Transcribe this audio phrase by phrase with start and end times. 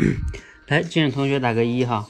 [0.68, 2.06] 来，进入同学打个一哈。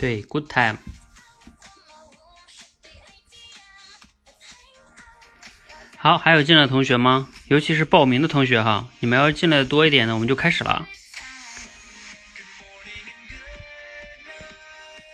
[0.00, 0.78] 对，good time。
[5.98, 7.28] 好，还有进来的同学吗？
[7.48, 10.88] 尤其是报名的同学哈，你们要进来的多一点呢，我们就开始了。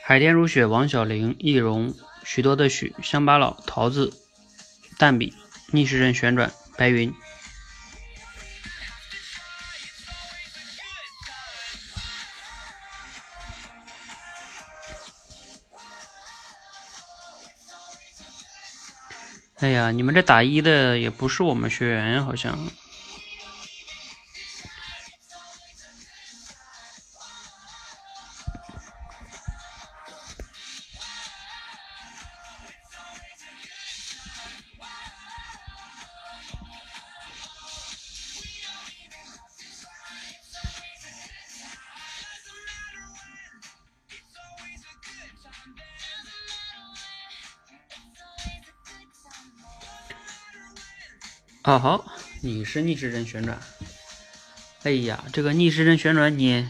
[0.04, 1.92] 海天如雪，王小玲，易容，
[2.22, 4.12] 许多的许，乡巴佬，桃子，
[4.98, 5.34] 蛋比，
[5.72, 7.12] 逆时针旋转，白云。
[19.66, 22.56] 哎呀，你们这打一的也不是我们学员，好像。
[51.76, 52.04] 哦好，
[52.40, 53.60] 你是逆时针旋转。
[54.84, 56.66] 哎呀，这个逆时针旋转，你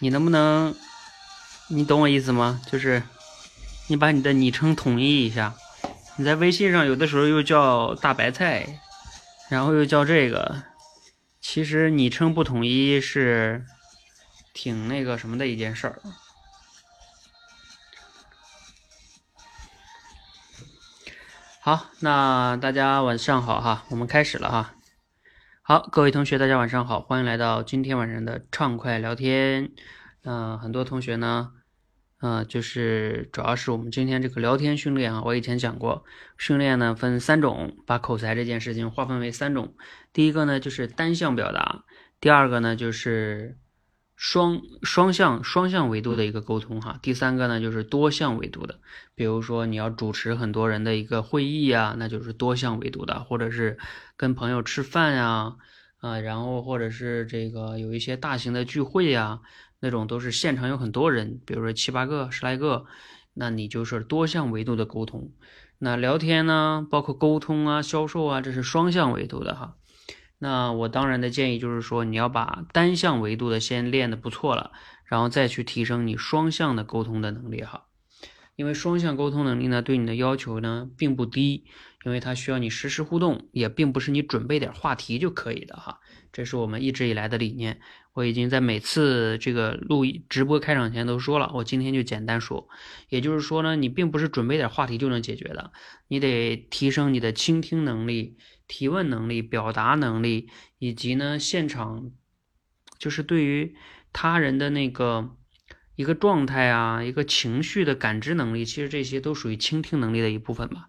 [0.00, 0.76] 你能不能，
[1.68, 2.60] 你懂我意思吗？
[2.70, 3.02] 就是
[3.86, 5.54] 你把你的昵称统一一下。
[6.16, 8.80] 你在微信上有的时候又叫大白菜，
[9.48, 10.62] 然后又叫这个，
[11.40, 13.64] 其实昵称不统一是
[14.52, 16.02] 挺那个什么的一件事儿。
[21.64, 24.74] 好，那大家晚上好哈，我们开始了哈。
[25.62, 29.70] 好，各位同学，大家晚上好，欢迎来到今天晚上的畅快聊天。
[30.24, 31.52] 嗯，很多同学呢，
[32.20, 36.04] 嗯，就是主要是我们今天这个聊天训练啊，我以前讲过，
[36.36, 39.74] 训练呢分三种，把口才这件事情划分为三种。
[40.12, 41.84] 第一个呢就是单向表达，
[42.20, 43.56] 第二个呢就是。
[44.16, 48.78] 双双向双向维度的一个沟通哈，第三个呢就是多项维度的，
[49.14, 53.76] 比如说你要主持很多人的一个会议啊，那就是多项维度的，或者是
[54.16, 55.56] 跟朋友吃饭呀，
[55.98, 59.40] 啊，然后或者是这个有一些大型的聚会呀，
[59.80, 62.86] 那种都是现场有很多人，比如说七八个、十来个，
[63.34, 65.32] 那你就是多项维度的沟通。
[65.78, 69.74] 那聊天呢，包括沟通啊、销售啊，这是双向维度的哈。
[70.44, 74.72] 那我当然的建议就是说，你要把单向维度的先练的不错了，
[75.06, 77.86] 然后再去提升你双向的沟通的能力哈。
[78.54, 81.64] 因为双向沟通能力呢，对你的要求呢并不低，
[82.04, 86.00] 因为它需要你实时互动，也并不是你准备点话题就可以的哈。
[86.30, 87.80] 这是我们一直以来的理念。
[88.12, 92.68] 我已经在每次这个录直播开场前都说了，我今天就简单说，
[93.08, 95.72] 也就是说呢，你并不是准备点话题就能解决的，
[96.08, 98.36] 你得提升你的倾听能力。
[98.66, 102.10] 提问能力、表达能力，以及呢，现场
[102.98, 103.76] 就是对于
[104.12, 105.36] 他人的那个
[105.96, 110.88] 一个状态啊，一个情绪的感知能力，其实这些都属于倾听能力的一部分吧。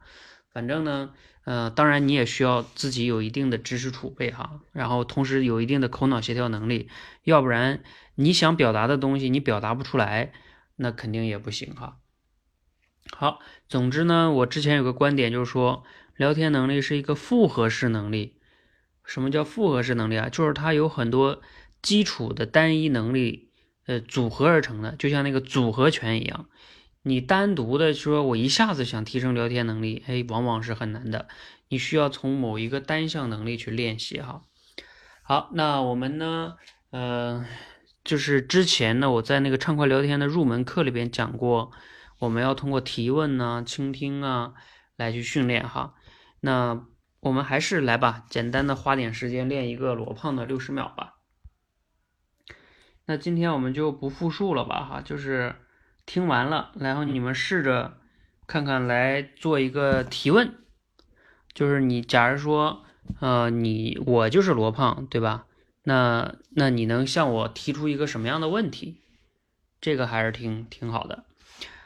[0.51, 1.13] 反正呢，
[1.43, 6.89] 呃，当然你也需要自己有一定的知识储备哈，然后同时有一定的口脑协调能力，
[7.23, 7.83] 要不然
[8.15, 10.31] 你想表达的东西你表达不出来，
[10.77, 11.97] 那肯定也不行哈。
[13.11, 15.83] 好，总之呢，我之前有个观点就是说。
[16.15, 18.37] 聊天能力是一个复合式能力。
[19.03, 20.29] 什么叫复合式能力啊？
[20.29, 21.41] 就是它有很多
[21.81, 23.51] 基础的单一能力，
[23.85, 26.47] 呃，组合而成的，就像那个组合拳一样。
[27.03, 31.27] 你单独的说，我一下子想提升聊天能力，哎，往往是很难的。
[31.69, 34.43] 你需要从某一个单项能力去练习哈。
[35.21, 36.55] 好，那我们呢，
[36.91, 37.45] 呃，
[38.03, 41.71] 就是之前呢，我在那个畅快聊天的入门课里边讲过，
[42.19, 44.53] 我们要通过提问呢、倾听啊，
[44.95, 45.94] 来去训练哈。
[46.45, 46.85] 那
[47.21, 51.15] 我们还是来吧，简单的花点时间练一个罗胖的六十秒吧。
[53.07, 55.55] 那今天我们就不复述了吧，哈，就是
[56.05, 57.97] 听完了，然后你们试着
[58.45, 60.53] 看看来做一个提问，
[61.51, 62.83] 就是你假如说，
[63.19, 65.45] 呃，你我就是罗胖，对吧？
[65.81, 69.01] 那那你能向我提出一个什么样的问题？
[69.81, 71.25] 这个还是挺挺好的。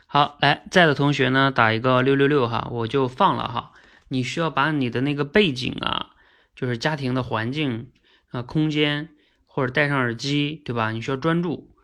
[0.05, 3.71] 好，来在的同学呢，打一个六六六哈，我就放了哈。
[4.09, 6.11] 你需要把你的那个背景啊，
[6.53, 7.91] 就是家庭的环境
[8.31, 9.09] 啊、空间，
[9.45, 10.91] 或者戴上耳机，对吧？
[10.91, 11.75] 你需要专注。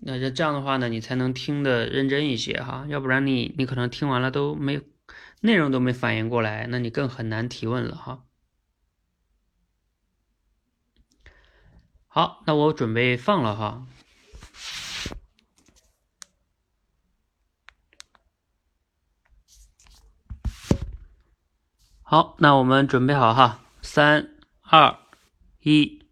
[0.00, 4.80] 那这这样的话呢，你才能听得认真一些哈，要不然你你可能听完了都没
[5.40, 8.24] 内容都没反应过来，那你更很难提问了哈。
[12.06, 13.86] 好，那我准备放了哈。
[22.06, 24.28] 好，那我们准备好哈，三
[24.60, 24.94] 二
[25.62, 26.04] 一。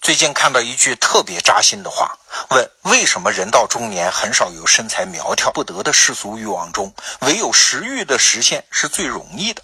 [0.00, 2.16] 最近看到一句特别扎心的话，
[2.48, 9.62] 问为什么人到中年很少有身材苗条不得的世俗欲望中，唯有食欲的实现是最容易的？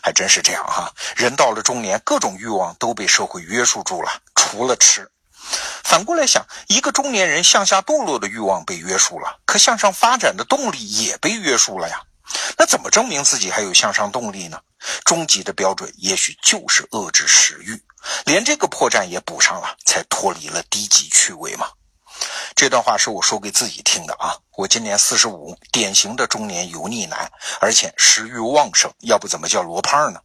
[0.00, 5.10] 还真是这样哈，人到了中年，各种欲望都被社会约束住了，除了吃。
[5.82, 12.02] 反过来想，一个中年人向下堕落的欲望被约束了，可向上发展的动力也被约束了呀。
[12.56, 14.60] 那怎么证明自己还有向上动力呢？
[15.04, 17.82] 终极的标准也许就是遏制食欲。
[18.24, 21.68] 连这个破绽也补上了，才脱离了低级趣味嘛。
[22.54, 24.36] 这段话是我说给自己听的啊。
[24.56, 27.30] 我今年四十五，典型的中年油腻男，
[27.60, 30.20] 而且食欲旺盛，要不怎么叫罗胖呢？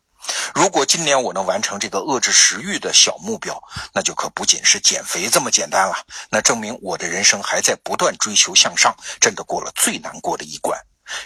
[0.54, 3.62] 如果今年我能完成这个遏制食欲的小目标，
[3.94, 5.96] 那就可不仅是减肥这么简单了。
[6.30, 10.78] 那证明我的人生还在不断追求向上，真的过了最难过的一关。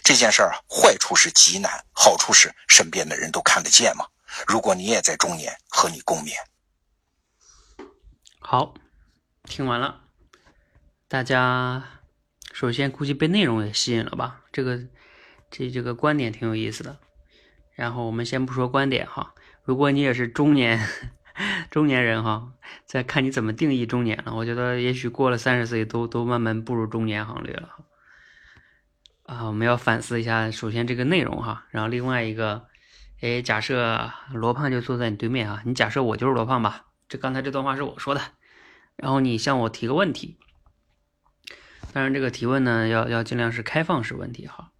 [0.03, 4.05] 这件事儿啊，坏处是极难，好处是身边的人都看得见嘛。
[4.47, 6.31] 如果你也在中年，和你共勉。
[8.39, 8.73] 好，
[9.43, 10.01] 听完了，
[11.07, 12.01] 大家
[12.53, 14.41] 首先估计被内容也吸引了吧？
[14.51, 14.79] 这个
[15.49, 16.99] 这这个观点挺有意思的。
[17.73, 20.87] 然后我们先不说观点哈，如果你也是中年
[21.71, 22.53] 中年人哈，
[22.85, 24.33] 再看你怎么定义中年了。
[24.35, 27.69] 我觉得也许过了三十岁，都都慢慢步入中年行列了。
[29.31, 32.67] 啊，我们要反思一下，首先这个内容哈，然后另外一个。
[33.21, 36.87] 哎，假设罗胖就坐在你对面啊，你假设我就是罗胖吧？
[37.07, 38.21] 这刚才这段话是我说的，
[38.95, 40.39] 然后你向我提个问题，
[41.93, 44.71] 当然这个提问呢，要要尽量是开放式问题哈。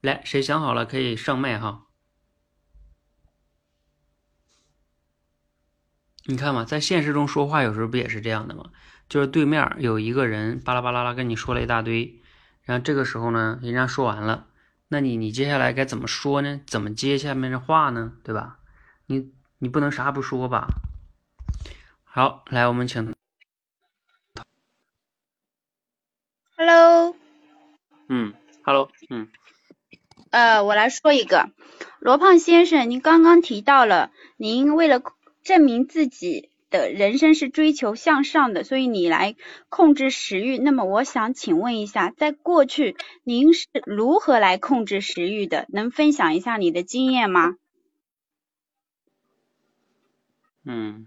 [0.00, 1.86] 来，谁想好了可以上麦哈。
[6.24, 8.70] 你看嘛，在现实中说话有时候不也是这样的吗？
[9.08, 12.17] 就是对面有一个人巴拉巴拉拉跟你说了一大堆，
[12.68, 14.46] 然后这个时候呢，人家说完了。
[14.88, 16.60] 那你你接下来该怎么说呢？
[16.66, 18.12] 怎么接下面的话呢？
[18.22, 18.58] 对吧？
[19.06, 20.68] 你你不能啥不说吧？
[22.04, 23.14] 好，来我们请。
[26.58, 27.16] Hello。
[28.10, 29.28] 嗯，Hello，嗯。
[30.28, 31.50] 呃，我来说一个，
[32.00, 35.00] 罗胖先生，您刚刚提到了，您为了
[35.42, 36.50] 证明自己。
[36.70, 39.36] 的人生是追求向上的，所以你来
[39.68, 40.58] 控制食欲。
[40.58, 45.66] 那么我想请问一下，在过去您是如何来控制食欲的？
[45.70, 47.56] 能分享一下你的经验吗？
[50.64, 51.06] 嗯，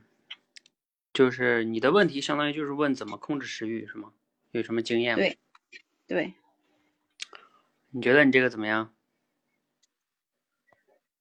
[1.13, 4.11] 就是你的问题相当于就是问怎么控制食欲是吗？
[4.51, 5.23] 有什么经验吗？
[5.23, 5.37] 对，
[6.07, 6.33] 对。
[7.91, 8.93] 你觉得你这个怎么样？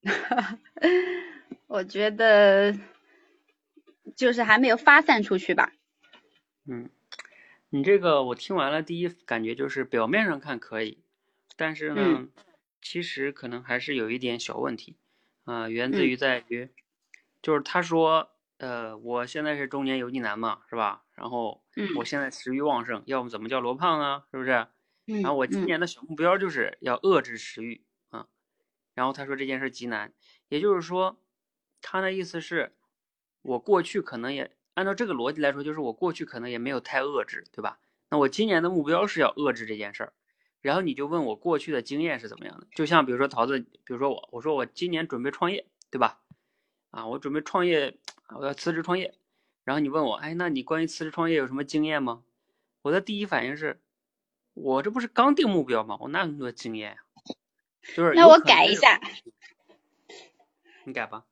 [1.66, 2.74] 我觉得。
[4.20, 5.72] 就是还没有发散出去吧。
[6.66, 6.90] 嗯，
[7.70, 11.02] 你这个我听完了，第一感觉就是表面上看可以，
[11.56, 12.28] 但是呢，
[12.82, 14.98] 其实可能还是有一点小问题
[15.44, 16.68] 啊，源自于在于，
[17.40, 21.02] 就是他说，呃，我现在是中年油腻男嘛，是吧？
[21.14, 21.64] 然后
[21.96, 24.26] 我现在食欲旺盛，要么怎么叫罗胖啊？
[24.30, 24.50] 是不是？
[25.06, 28.26] 然后我今年的小目标就是要遏制食欲啊。
[28.94, 30.12] 然后他说这件事极难，
[30.50, 31.18] 也就是说，
[31.80, 32.74] 他的意思是。
[33.42, 37.78] 我过去可能也按照这个逻辑来说，就是我过去可能也没有太遏制，对吧？
[38.10, 40.12] 那我今年的目标是要遏制这件事儿。
[40.60, 42.66] 然后你就问我过去的经验是怎么样的？
[42.74, 46.20] 就像比如说桃子，比如说我，我说我今年准备创业，对吧？
[46.90, 47.96] 啊，我准备创业，
[48.36, 49.14] 我要辞职创业。
[49.64, 52.22] 然后你问我，哎，那你关于辞职创业有什么经验吗？
[52.82, 53.80] 我的第一反应是，
[54.52, 55.96] 我这不是刚定目标吗？
[56.00, 56.96] 我哪有那么多经验呀？
[57.94, 59.00] 就是那我改一下，
[60.84, 61.24] 你改吧。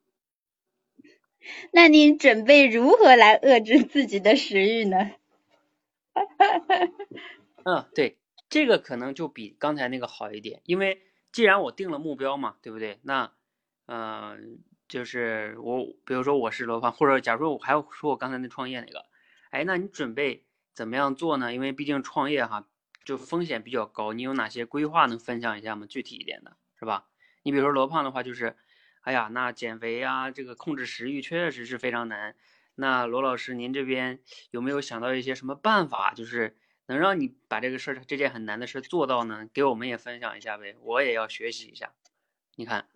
[1.73, 5.11] 那你准备如何来遏制自己的食欲呢？
[6.15, 6.23] 哈
[6.69, 6.91] 哈
[7.65, 8.17] 嗯，对，
[8.49, 11.03] 这个可能就比刚才那个好一点，因为
[11.33, 12.99] 既然我定了目标嘛，对不对？
[13.03, 13.33] 那，
[13.87, 19.07] 嗯，就是我，比如说我是罗胖，或者假如说我还要说我刚才那创业那个，
[19.51, 21.53] 哎，那你准备怎么样做呢？
[21.53, 22.67] 因为毕竟创业哈，
[23.05, 24.13] 就风险比较高。
[24.13, 25.87] 你有哪些规划能分享一下吗？
[25.87, 27.07] 具体一点的，是吧？
[27.43, 28.57] 你比如说罗胖的话，就是，
[29.09, 32.37] 哎呀，那减肥呀，这个控制食欲确实是非常难。
[32.75, 39.49] 那罗老师，您这边有没有想到一些什么办法，就是能让你把这个事儿这件很难的事做到呢？
[39.55, 41.95] 给我们也分享一下呗，我也要学习一下。
[42.57, 42.87] 你看，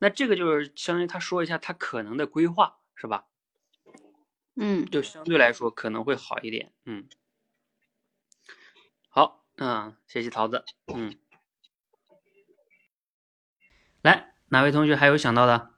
[0.00, 3.26] 那这个就是相当于他说一下他可能的规划，是吧？
[4.56, 6.72] 嗯，就相对来说可能会好一点。
[6.84, 7.08] 嗯，
[9.08, 10.64] 好，嗯，谢谢桃子。
[10.92, 11.16] 嗯，
[14.02, 15.73] 来，哪位同学还有想到的？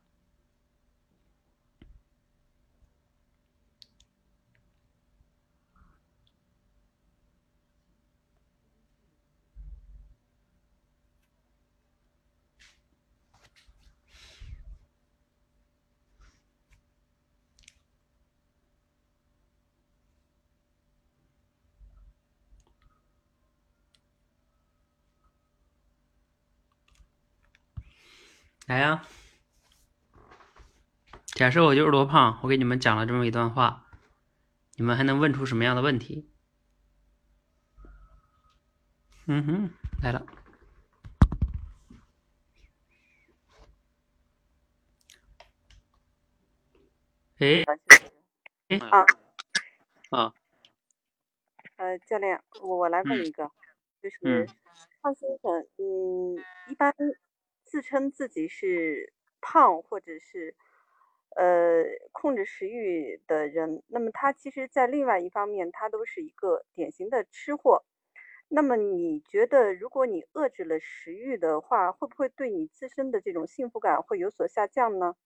[28.67, 29.07] 来呀！
[31.37, 33.87] 假设我就是罗胖，我给你们讲了这么一段话，
[34.75, 36.29] 你们还能问出什么样的问题？
[39.27, 39.71] 嗯哼，
[40.03, 40.27] 来了。
[47.39, 47.63] 哎，
[48.69, 49.07] 哎啊
[50.11, 50.35] 啊，
[51.77, 53.49] 呃，教练，我我来问一个，
[54.03, 54.49] 就是
[55.03, 56.37] 胖先生，嗯，
[56.69, 56.93] 一般。
[57.67, 60.55] 自称自己是胖或者是
[61.37, 67.85] 呃控制食欲的人，那么他其实，在另外一方面，他都是一个典型的吃货。
[68.49, 75.17] 那么你觉得，如果你遏制了食欲的话，会不会对你自身的这种幸福感会有所下降呢？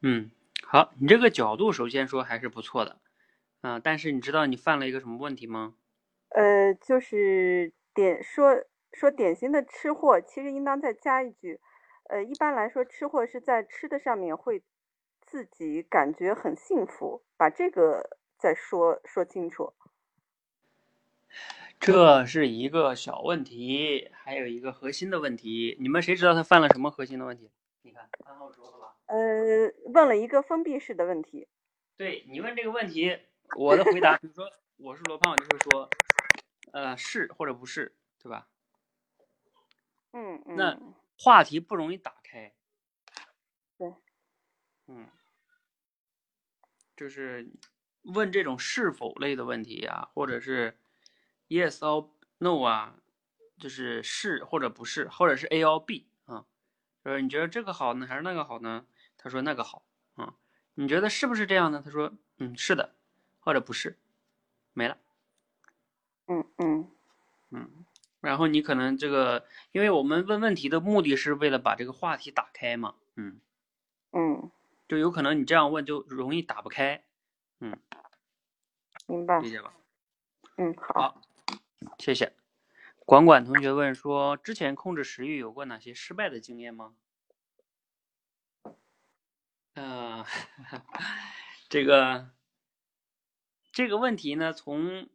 [0.00, 0.30] 嗯，
[0.62, 2.98] 好，你这个角度首先说还是不错的，
[3.60, 5.74] 啊，但是你知道你犯了一个什么问题吗？
[6.30, 8.64] 呃，就是点说。
[8.92, 11.60] 说典型的吃货，其实应当再加一句，
[12.08, 14.62] 呃，一般来说，吃货是在吃的上面会
[15.20, 19.74] 自己感觉很幸福，把这个再说说清楚。
[21.78, 27.50] 这是一个小问题，还有一个核心的问题，你们谁知道他犯了什么核心的问题？
[27.82, 28.96] 你看，三号桌子吧。
[29.06, 31.46] 呃，问了一个封闭式的问题。
[31.96, 33.16] 对你问这个问题，
[33.56, 35.88] 我的回答，比如说我是罗胖，就会说，
[36.72, 38.48] 呃，是或者不是，对吧？
[40.14, 40.78] 嗯，那
[41.18, 42.52] 话题不容易打开。
[43.78, 43.94] 对，
[44.88, 45.08] 嗯，
[46.96, 47.48] 就是
[48.02, 50.78] 问这种是否类的问题啊，或者是
[51.48, 52.96] yes or no 啊，
[53.58, 56.46] 就是是或者不是，或者是 A or B 啊，
[57.04, 58.86] 就是你觉得这个好呢，还是那个好呢？
[59.18, 60.34] 他说那个好啊，
[60.74, 61.82] 你觉得是不是这样呢？
[61.84, 62.96] 他说嗯，是的，
[63.40, 63.98] 或者不是，
[64.74, 64.98] 没了。
[66.28, 66.90] 嗯嗯
[67.50, 67.86] 嗯。
[68.20, 73.40] 然后你可能这个，因为我们问问题的目的是为了把这个话题打开嘛，嗯
[74.12, 74.50] 嗯，
[74.88, 77.04] 就有可能你这样问就容易打不开，
[77.60, 77.78] 嗯，
[79.06, 79.72] 明白，理解吧？
[80.56, 81.20] 嗯，好，
[81.98, 82.32] 谢谢。
[83.06, 86.94] 管管同学问说，之前控制食欲有过哪些失败的经验吗？
[89.74, 90.24] 嗯，
[91.70, 92.30] 这个
[93.70, 95.08] 这个问题呢，从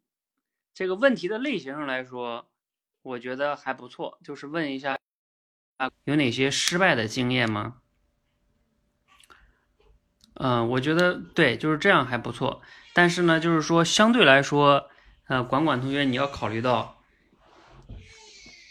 [0.74, 2.48] 这个问题的类型上来说。
[3.04, 4.98] 我觉得还不错，就是问一下
[5.76, 7.76] 啊，有哪些失败的经验吗？
[10.36, 12.62] 嗯，我觉得对，就是这样还不错。
[12.94, 14.90] 但是呢，就是说相对来说，
[15.28, 17.04] 呃，管管同学你要考虑到，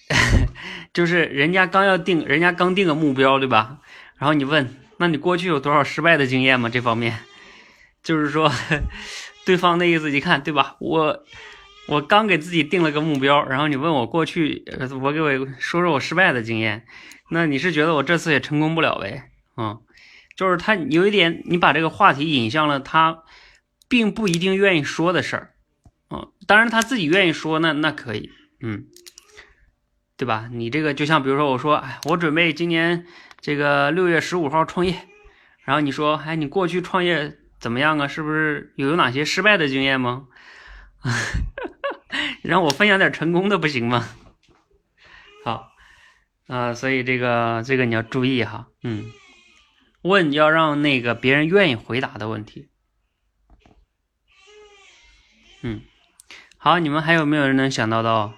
[0.95, 3.81] 就是人家刚要定，人家刚定个目标，对吧？
[4.17, 6.71] 然后你问，那你过去有多少失败的经验吗？
[6.71, 7.19] 这方面，
[8.03, 8.51] 就是说，
[9.45, 10.77] 对方的意思，你看，对吧？
[10.81, 11.23] 我。
[11.89, 14.65] 我刚给自己定了个目标，然后你问我过去，
[15.01, 16.87] 我给我说说我失败的经验，
[17.31, 19.31] 那你是觉得我这次也成功不了呗？
[19.57, 19.81] 嗯，
[20.37, 23.25] 就是他有一点，你把这个话题引向了他
[23.89, 25.51] 并不一定愿意说的事儿，
[26.11, 28.87] 嗯，当然他自己愿意说，那那可以，嗯，
[30.17, 30.49] 对吧？
[30.53, 33.05] 你这个就像比如说我说，哎，我准备今年
[33.41, 34.95] 这个六月十五号创业，
[35.65, 38.07] 然后你说，哎，你过去创业怎么样啊？
[38.07, 40.29] 是不是有有哪些失败的经验吗？
[42.43, 44.09] 让我分享点成功的不行吗？
[45.45, 45.73] 好，
[46.47, 49.13] 啊，所以这个这个你要注意哈，嗯，
[50.03, 52.69] 问要让那个别人愿意回答的问题，
[55.63, 55.83] 嗯，
[56.57, 58.33] 好，你们还有没有人能想到的？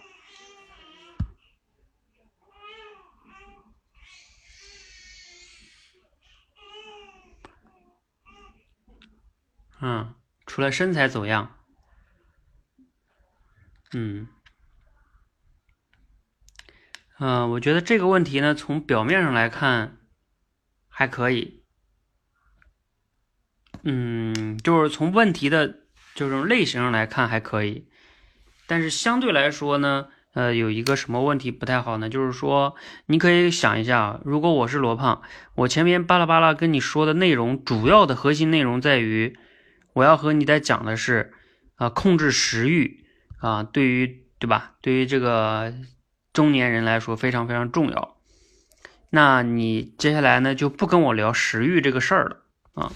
[9.81, 10.15] 嗯，
[10.47, 11.54] 除了身材走样。
[13.95, 14.27] 嗯，
[17.21, 19.99] 嗯，我觉得这个问题呢，从表面上来看
[20.89, 21.63] 还可以。
[23.85, 25.81] 嗯，就是从问题的
[26.15, 27.87] 这种类型上来看还可以，
[28.67, 32.09] 但是相对来说呢，呃，有一个什么问题不太好呢？
[32.09, 32.75] 就是说，
[33.07, 35.23] 你可以想一下，如果我是罗胖，
[35.55, 39.39] 我前面巴拉巴拉跟你说的内容，主要的核心内容在于，
[39.93, 41.35] 我要和你在讲的是，
[41.75, 43.04] 啊，控制食欲
[43.45, 44.73] 啊，对于对吧？
[44.81, 45.75] 对于这个
[46.33, 48.17] 中年人来说非常非常重要。
[49.11, 52.39] 那你接下来呢就不跟我聊食欲这个事儿了
[52.73, 52.91] 啊？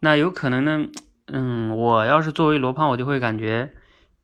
[0.00, 0.86] 那有可能呢，
[1.26, 3.74] 嗯，我要是作为罗胖，我就会感觉，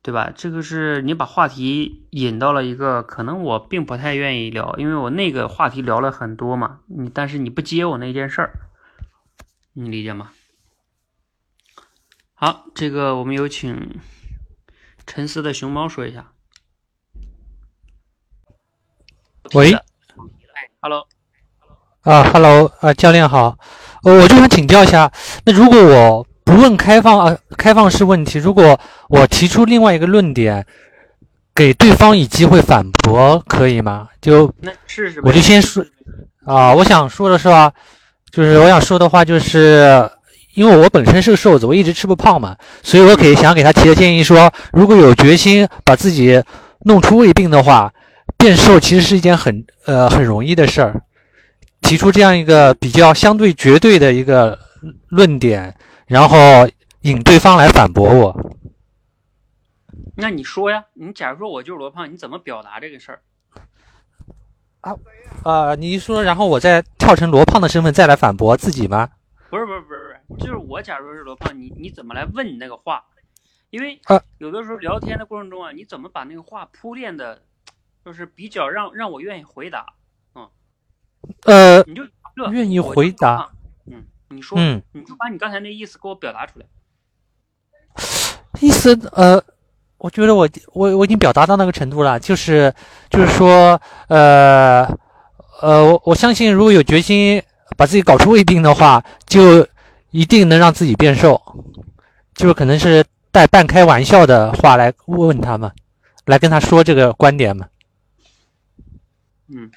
[0.01, 0.33] 对吧？
[0.35, 8.55] 这个是你把话题引到了一个可能我并不太愿意聊，因为我那个话题聊了很多嘛，你但是你不接我那件事儿，
[9.75, 10.31] 你理解吗？
[12.33, 14.01] 好，这个我们有请
[15.09, 16.27] 沉思的熊猫说一下。
[19.55, 19.75] 喂
[20.81, 21.09] ，Hello，
[22.03, 23.59] 啊，Hello，啊，教练好。
[24.03, 25.11] 呃，我就想请教一下，
[25.47, 30.67] 那如果我不问开放啊开放式问题，如果我提出另外一个论点，
[31.55, 34.11] 给对方以机会反驳，可以吗？
[34.21, 35.23] 就那试试。
[35.25, 35.83] 我就先说
[36.45, 37.73] 啊，我想说的是吧，
[38.31, 40.09] 就是我想说的话就是，
[40.59, 46.43] 因为我本身是个瘦子，我一直吃不胖嘛，所以我给想给他提的建议说，如果有决心把自己
[46.81, 47.93] 弄出胃病的话，
[48.37, 51.01] 变瘦其实是一件很呃很容易的事儿。
[51.81, 54.59] 提出这样一个比较相对绝对的一个
[55.11, 55.73] 论点，
[56.07, 56.69] 然后
[57.03, 58.53] 引对方来反驳我。
[60.17, 60.83] 那你说呀？
[60.95, 63.21] 你假如说我就是罗胖，你怎么表达这个事儿？
[64.81, 64.97] 啊
[65.45, 65.75] 啊！
[65.77, 69.09] 你一说，然后我再跳成罗胖的身份再来反驳自己吗？
[69.51, 70.08] 不是不是不是不是，
[70.39, 73.05] 就是我假如是罗胖，你你怎么来问你那个话？
[73.71, 74.01] 因为
[74.39, 77.43] 有的时候聊天的过程中啊，你怎么把那个话铺垫的，
[78.05, 79.87] 就是比较让让我愿意回答。
[80.35, 80.49] 嗯
[81.45, 82.03] 呃，你就
[82.51, 83.51] 愿意回答，
[83.87, 86.67] 嗯，你说，嗯，你就把你刚才那意思给我表达出来。
[88.61, 89.43] 意思，呃，
[89.99, 92.73] 我觉得我我我已经表达到那个程度了，就是
[93.11, 94.85] 就是说，呃
[95.61, 97.43] 呃，我我相信，如果有决心
[97.77, 99.67] 把自己搞出胃病的话，就
[100.11, 101.41] 一定能让自己变瘦。
[102.35, 105.73] 就是可能是带半开玩笑的话来问他们，
[106.25, 107.69] 来跟他说这个观点嘛。
[109.49, 109.71] 嗯。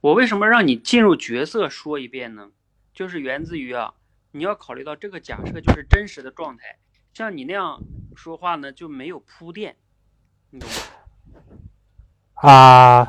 [0.00, 2.48] 我为什么让你进入角色说一遍呢？
[2.92, 3.94] 就是源自于啊，
[4.32, 6.76] 你要考虑到这个假设就是真实的状态。
[7.14, 7.80] 像你那样
[8.16, 9.76] 说话呢，就没有铺垫，
[10.50, 12.50] 你懂吗？
[12.50, 13.08] 啊，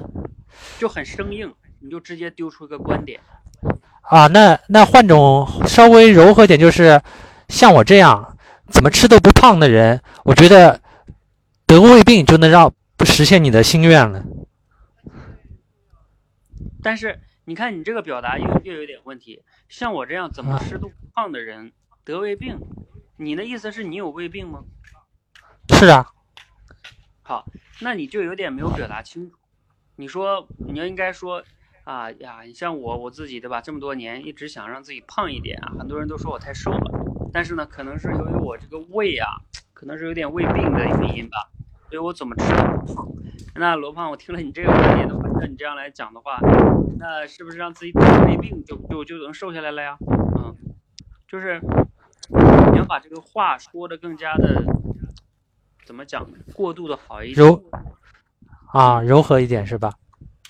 [0.77, 3.19] 就很生硬，你就直接丢出一个观点。
[4.03, 7.01] 啊，那那换种稍微柔和点，就是
[7.47, 8.37] 像我这样
[8.67, 10.79] 怎么吃都不胖的人，我觉得
[11.65, 12.71] 得胃病就能让
[13.05, 14.23] 实现你的心愿了。
[16.81, 19.41] 但是你看，你这个表达又又有点问题。
[19.69, 21.71] 像我这样怎么吃都不胖的人
[22.03, 22.59] 得胃病，
[23.17, 24.63] 你的意思是你有胃病吗？
[25.69, 26.05] 是啊。
[27.21, 27.45] 好，
[27.79, 29.37] 那你就有点没有表达清楚。
[29.95, 31.43] 你说你要应该说
[31.83, 33.59] 啊呀，你像我我自己对吧？
[33.59, 37.29] 这么多年一直想让自己胖一点啊，很多人都说我太瘦了。
[37.33, 39.27] 但是呢，可能是由于我这个胃啊，
[39.73, 41.49] 可能是有点胃病的原因吧。
[41.89, 43.07] 所以我怎么吃都不胖。
[43.55, 46.39] 那罗胖，我听了你这个观点的话，那你这样来讲的话，
[46.97, 49.97] 那是不是让自己得胃病就就就能瘦下来了呀？
[50.37, 50.55] 嗯，
[51.27, 51.59] 就是
[52.71, 54.63] 你要把这个话说的更加的
[55.85, 57.63] 怎么讲，过度的好一点，柔
[58.71, 59.93] 啊，柔和一点是吧？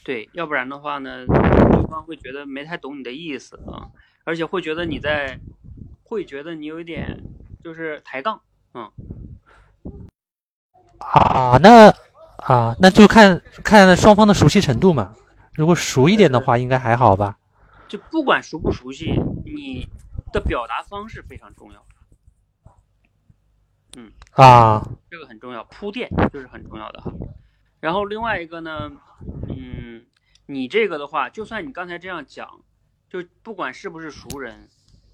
[0.04, 3.90] 对，要不然的话呢，对方会觉得没太懂你的意思啊，
[4.24, 5.40] 而且会觉得你在，
[6.04, 7.24] 会觉得你有一点
[7.64, 8.42] 就是抬杠，
[8.74, 8.92] 嗯。
[11.00, 11.90] 啊，那
[12.38, 15.16] 啊，那就看看双方的熟悉程度嘛。
[15.54, 17.38] 如果熟一点的话，应该还好吧？
[17.88, 19.14] 就不管熟不熟悉，
[19.46, 19.88] 你
[20.32, 21.86] 的表达方式非常重要。
[23.96, 27.12] 嗯啊，这个很重要，铺垫就是很重要的哈。
[27.80, 29.43] 然后另外一个呢，嗯，
[30.46, 32.62] 你这个的话，就算你刚才这样讲，
[33.10, 34.70] 就不管是不是熟人，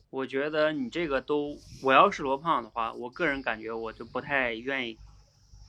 [0.09, 4.97] 我觉得你这个都，我要是罗胖的话，我个人感觉我就不太愿意。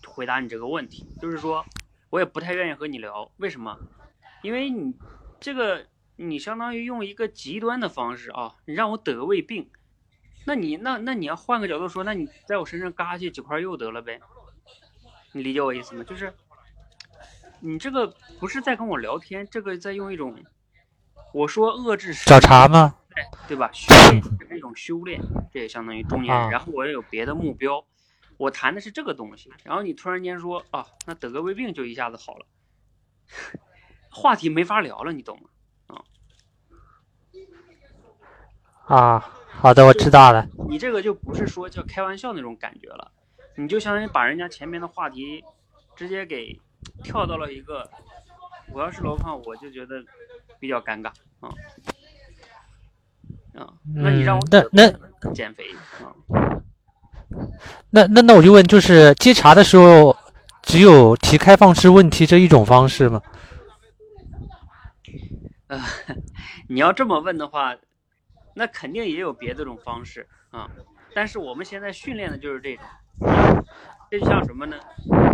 [0.07, 1.63] 回答你这个问题，就是说，
[2.09, 3.79] 我也不太愿意和你聊，为什么？
[4.43, 4.95] 因为你
[5.39, 9.69] 这个，你相当于用一个极端的方式啊，你让我得胃病，
[10.47, 14.23] 那你那那你要换个角度说，那你在我身上嘎去几块肉得了呗？
[15.33, 16.03] 你理解我意思吗？
[16.03, 16.33] 就是
[17.61, 20.35] 你这个不是在跟我聊天，这个在用一种，
[21.33, 22.97] 我说遏制找茬吗？
[23.47, 23.71] 对吧？
[23.73, 25.21] 修炼是一种修炼，
[25.53, 27.85] 这也相当于中年人，然后我也有别的目标。
[28.39, 32.47] 我谈的是这个东西，然后你突然间说啊，那得个胃病就一下子好了，
[34.11, 35.51] 话题没法聊了，你懂吗？
[38.87, 39.19] 啊啊，
[39.49, 40.49] 好的，我知道了。
[40.69, 43.13] 你这个就不是说叫开玩笑那种感觉了，
[43.57, 45.45] 你就相当于把人家前面的话题
[45.95, 46.59] 直接给
[47.03, 47.89] 跳到了一个，
[48.73, 50.03] 我要是罗胖，我就觉得
[50.59, 51.09] 比较尴尬
[51.41, 51.49] 啊
[53.55, 54.87] 啊，那你让我嗯那
[55.23, 55.65] 那减肥
[56.03, 56.13] 啊？
[57.91, 60.17] 那那那我就问，就是接茬的时候，
[60.63, 63.23] 只有提开放式问题这一种方式吗？
[65.69, 65.81] 呃，
[66.69, 67.77] 你要这么问的话，
[68.55, 70.69] 那肯定也有别的种方式啊。
[71.15, 72.85] 但是我们现在训练的就是这种，
[74.11, 74.77] 这就像什么呢？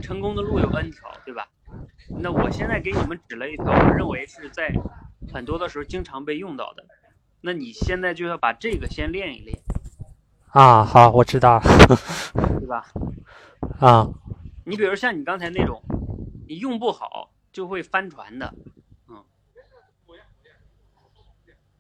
[0.03, 1.49] 成功的路有 N 条，对吧？
[2.21, 4.71] 那我现在给你们指了一条，我认为是在
[5.33, 6.85] 很多的时候经常被用到的。
[7.41, 9.59] 那你现在就要把这个先练一练
[10.49, 11.63] 啊，好，我知道了，
[12.59, 12.87] 对吧？
[13.81, 14.09] 啊，
[14.65, 15.83] 你比如像你刚才那种，
[16.47, 18.53] 你用不好就会翻船的。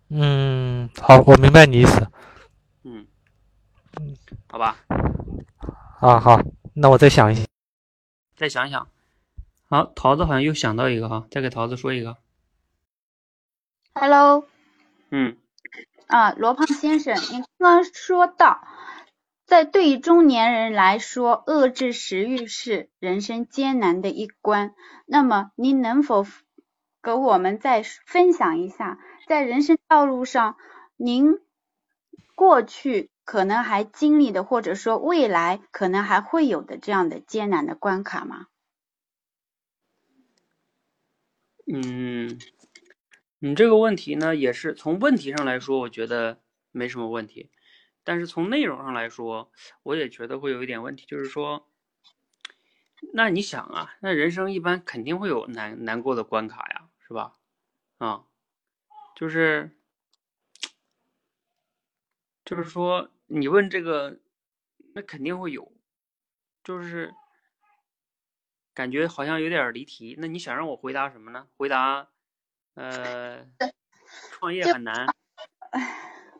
[0.08, 2.08] 嗯，好，我明白你意思。
[2.84, 3.06] 嗯，
[4.48, 4.76] 好吧。
[6.00, 6.40] 啊，好，
[6.78, 7.46] 那我再想一想。
[8.36, 8.88] 再想想。
[9.64, 12.18] 好，桃子好像又想到一个哈，再给桃子说一个。
[13.94, 14.46] Hello。
[15.10, 15.38] 嗯。
[16.06, 18.68] 啊，罗胖先生，你刚刚说到，
[19.46, 24.74] 在对于中年人来说，遏制食欲是人生艰难的一关。
[25.06, 26.26] 那么，您能否
[27.02, 28.98] 给我们再分享一下？
[29.26, 30.58] 在人生道路上，
[30.96, 31.40] 您
[32.34, 38.46] 过去可能还经历的，或者说未来可能还会有的这样的艰难的关卡吗？
[41.66, 42.38] 嗯，
[43.40, 47.50] 你这个问题呢，也是从问题上来说，我觉得没什么问题，
[48.04, 49.50] 但是从内容上来说，
[49.82, 51.68] 我也觉得会有一点问题，就是说，
[53.12, 57.36] 那你想啊，那人生一般肯定会有难难过的关卡呀，是吧？
[57.98, 58.24] 啊。
[59.16, 59.70] 就是，
[62.44, 64.20] 就是说，你问这个，
[64.94, 65.72] 那肯定会有，
[66.62, 67.12] 就是
[68.74, 70.14] 感觉好像有点离题。
[70.18, 71.48] 那你想让我回答什么呢？
[71.56, 72.08] 回答，
[72.74, 73.46] 呃，
[74.32, 75.06] 创业很难。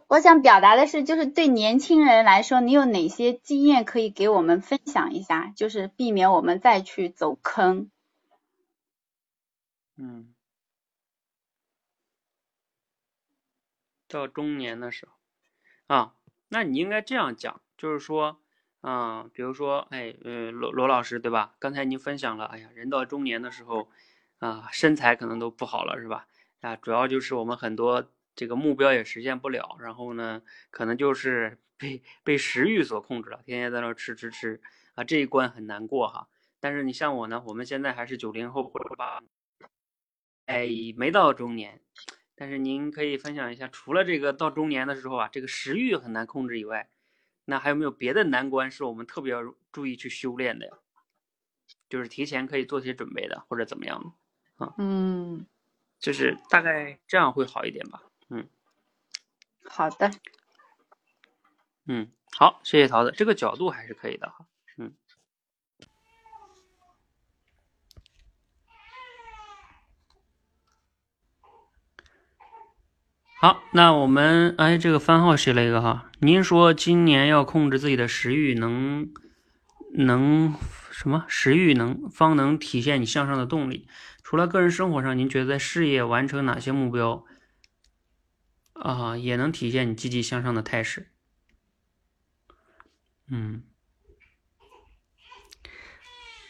[0.09, 7.91] 我想表达的是，就是对年轻人来说，你有哪些经验可以给我们分享一下，就是避免我们再去走坑。
[9.97, 10.33] 嗯。
[14.09, 15.13] 到中年的时候，
[15.97, 16.16] 啊，
[16.49, 18.41] 那你应该这样讲，就是说，
[18.83, 21.55] 嗯，比如说，哎，呃，罗罗老师对吧？
[21.59, 23.91] 刚才您分享了，哎呀，人到中年的时候，
[24.39, 26.27] 啊，身材可能都不好了，是吧？
[26.61, 34.61] 啊，主要就是我们很多这个目标也实现不了，然后呢，可能就是被被食欲所控制了，天天在那吃吃吃，
[34.95, 36.29] 啊，这一关很难过哈。
[36.61, 39.23] 但是你像我呢，我们现在还是九零后或者八，
[40.47, 41.81] 哎，没到中年。
[42.39, 46.91] 但是您可以分享一下，除了这个到中年的时候啊，这个食欲很难控制以外，
[47.47, 50.73] 那还有没有别的难关是我们特别要注意去修炼的呀？
[51.89, 54.75] 就是提前可以做些准备的，或者怎么样的啊？
[54.77, 55.47] 嗯，
[55.99, 58.03] 就是大概这样会好一点吧。
[58.29, 58.47] 嗯，
[59.65, 60.11] 好的。
[61.87, 64.47] 嗯，好，谢谢桃子，这个角度还是可以的哈。
[64.77, 64.93] 嗯。
[73.47, 76.11] 好，那我们哎，这个番号写了一个哈。
[76.19, 79.09] 您说今年要控制自己的食欲，能
[79.95, 80.53] 能
[80.91, 81.25] 什么？
[81.29, 83.87] 食欲能方能体现你向上的动力。
[84.25, 87.25] 除了个人生活上，您觉得在事业完成哪些目标
[88.73, 91.13] 啊，也能体现你积极向上的态势？
[93.31, 93.63] 嗯，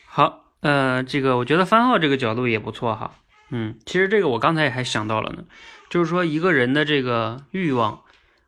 [0.06, 3.16] 好，呃，这个我觉得番号这个角度也不错哈。
[3.50, 5.44] 嗯，其实这个我刚才也还想到了呢。
[5.88, 8.02] 就是说，一个人的这个欲望，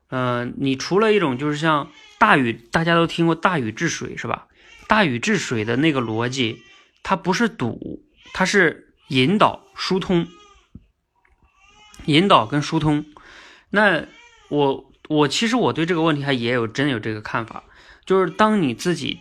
[0.09, 4.47] 呃，你除了一种就是像大禹，大家都听过大禹治水是吧？
[4.87, 6.63] 大禹治水的那个逻辑，
[7.03, 10.27] 它不是堵，它是引导疏通，
[12.07, 13.05] 引导跟疏通。
[13.71, 14.07] 那
[14.49, 17.65] 我我其实我对这个问题还也有真有这个看法，
[18.05, 19.21] 就是当你自己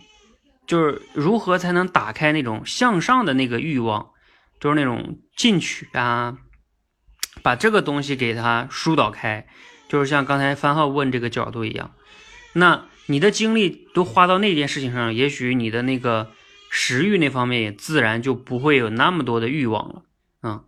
[0.66, 4.10] 就是如何才能打开那种向上的那个欲望，
[4.58, 6.38] 就是那种进取啊。
[7.42, 9.46] 把这个东西给它疏导开，
[9.88, 11.92] 就是像刚才番号问这个角度一样，
[12.52, 16.30] 那你的精力都花到那件事情上，也许你的那个
[16.70, 20.02] 食欲那方面也自然就不会有那么多的欲望了。
[20.42, 20.64] 嗯，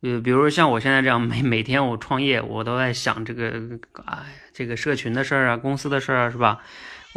[0.00, 6.60] 呃，比如说像我现在这样，每每天我创业，我都在想这个，哎，这个社群的事儿啊，公司的事儿啊，是吧？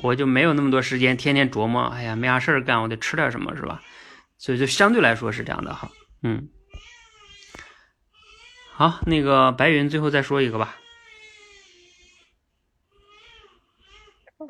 [0.04, 3.82] 我就没有那么多时间天天琢磨，哎呀，没啥事儿干，我得吃点什么，是吧？
[4.38, 5.89] 所以就相对来说是这样的哈，
[6.23, 6.49] 嗯。
[8.79, 10.77] 好，那个白云最后再说一个吧。
[14.37, 14.47] 嗯，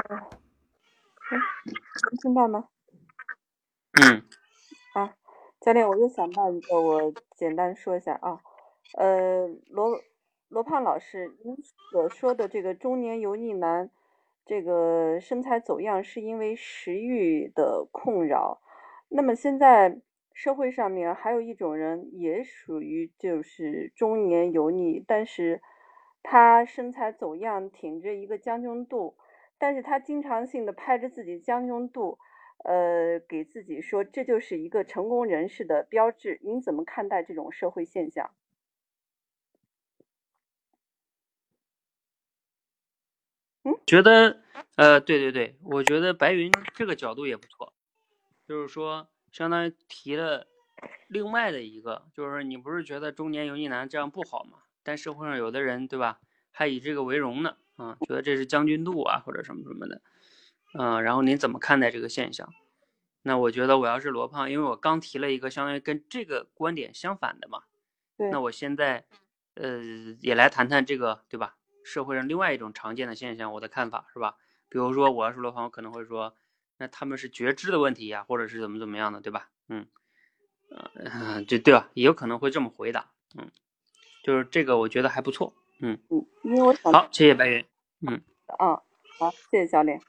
[1.31, 2.67] 能听到吗？
[3.99, 4.21] 嗯，
[4.93, 5.11] 好，
[5.59, 8.39] 教练，我又想到一个，我简单说一下啊。
[8.99, 9.99] 呃，罗
[10.49, 11.57] 罗胖老师，您
[11.89, 13.89] 所说的这个中年油腻男，
[14.45, 18.61] 这个身材走样是因为食欲的困扰。
[19.07, 19.99] 那么现在。
[20.39, 25.61] 社会上面还有一种人，也属于就是中年油腻，但是
[26.23, 29.17] 他身材走样，挺着一个将军肚，
[29.57, 32.17] 但是他经常性的拍着自己将军肚，
[32.63, 36.39] 呃，给自己说这就是一个成功人士的标志。
[36.41, 38.31] 您怎么看待这种社会现象？
[43.65, 44.39] 嗯，觉得，
[44.77, 47.73] 呃，对对对，我觉得白云这个角度也不错，
[48.47, 49.09] 就是说。
[49.31, 50.47] 相当于提了
[51.07, 54.59] 另外的一个，就是你不是觉得中年油腻男这样不好吗？
[54.83, 56.19] 但社会上有的人，对吧，
[56.51, 60.01] 还以这个为荣呢，啊，觉得这是将军肚啊，或者什么什么的，
[60.73, 62.51] 嗯，然后您怎么看待这个现象？
[63.23, 67.63] 那我觉得我要是罗胖，因为我刚提了一个相当于跟这个观点相反的嘛，
[68.17, 69.05] 对，那我现在
[69.55, 69.81] 呃
[70.21, 71.57] 也来谈谈这个，对吧？
[71.83, 74.37] 社会上另外一种常见的现象，我的看法是吧？
[74.69, 76.35] 比如说我要是罗胖，我可能会说。
[76.79, 79.49] 那他们是觉知的问题呀，或者是怎么怎么样的，对吧？
[79.67, 79.85] 嗯，
[80.95, 81.89] 呃， 就对吧？
[81.93, 83.51] 也有可能会这么回答，嗯，
[84.23, 87.65] 就是这个，我觉得还不错，嗯嗯，因为我想好，谢谢白云，
[88.07, 88.21] 嗯，
[88.57, 88.81] 啊，
[89.19, 89.99] 好，谢谢教练。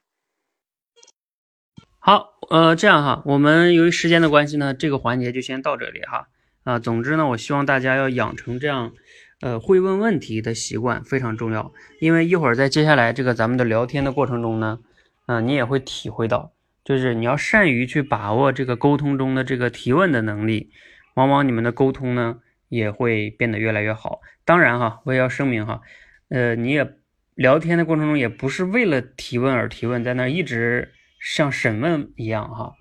[1.98, 6.28] 好，呃，这样哈，我们由于时间的关系呢，这个环节就先到这里哈，
[6.62, 8.92] 啊，总之呢，我希望大家要养成这样，
[9.40, 14.78] 呃，会问问题的习惯非常重要，因为一会儿在接下来这个咱们的聊天的过程中呢，
[15.26, 16.52] 啊，你也会体会到。
[16.90, 20.72] 就是你要善于去把握这个沟通中的这个提问的能力，
[21.14, 24.20] 往往你们的沟通呢也会变得越来越好。
[24.44, 25.82] 当然哈，我也要声明哈，
[26.30, 26.96] 呃，你也
[27.36, 32.74] 聊天的过程中也不是为了提问而提问，在那一直像审问一样哈，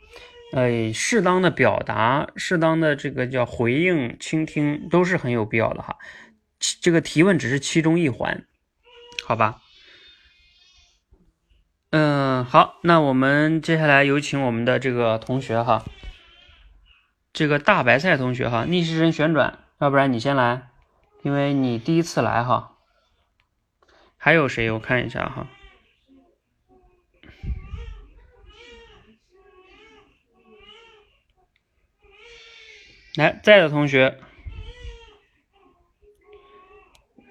[0.54, 5.96] 呃，适当的表达，适当的这个叫回应、倾听都是很有必要的哈。
[6.82, 8.44] 这个提问只是其中一环，
[9.28, 9.62] 好吧？
[11.92, 15.84] 嗯，好，那我们接下来有请我们的这个同学哈，
[17.34, 20.70] 这个大白菜同学哈，逆时针旋转，要不然你先来，
[21.24, 22.76] 因为你第一次来哈。
[24.18, 24.70] 还有谁？
[24.70, 25.48] 我看一下哈，
[33.16, 34.20] 来在的同学。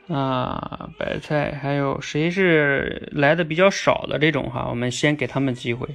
[0.08, 4.66] 啊，白菜，还有谁是来的比较少的这种哈？
[4.70, 5.86] 我们先给他们机会。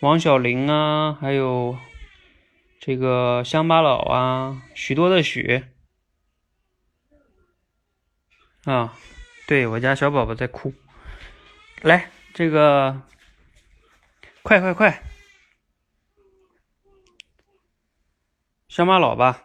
[0.00, 1.76] 王小玲啊，还有
[2.80, 5.64] 这个乡巴佬啊，许多的许
[8.64, 8.96] 啊，
[9.46, 10.72] 对我家小宝宝在哭。
[11.82, 13.02] 来，这个
[14.42, 15.02] 快快快，
[18.66, 19.44] 乡巴佬吧，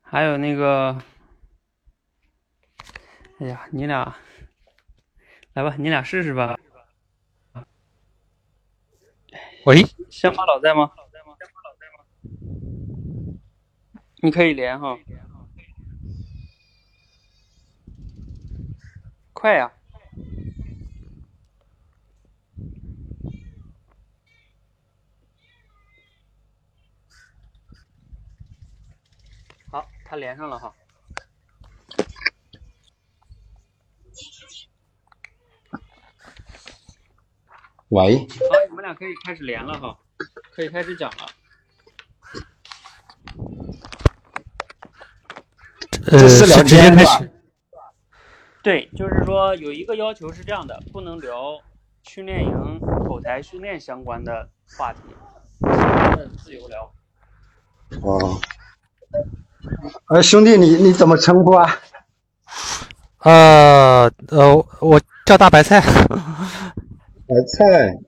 [0.00, 1.00] 还有那个。
[3.42, 4.16] 哎呀，你俩
[5.54, 6.56] 来吧，你俩试试吧。
[9.66, 10.92] 喂，乡巴佬在吗？
[14.22, 14.96] 你可以连哈，
[19.32, 19.72] 快呀！
[29.66, 30.72] 好，他连上了哈。
[37.92, 38.26] 喂，好，
[38.70, 39.94] 你们俩可以开始连了哈，
[40.56, 41.26] 可以开始讲了。
[46.10, 47.30] 呃，是直接开始。
[48.62, 51.60] 对，就是说有一个要求是这样的，不能聊
[52.04, 55.00] 训练营口才训练相关的话题，
[56.42, 56.90] 自由聊。
[58.00, 58.40] 哦，
[60.08, 61.76] 呃，兄弟，你你怎么称呼啊？
[63.18, 65.82] 呃呃，我叫大白菜。
[67.32, 67.98] 白菜，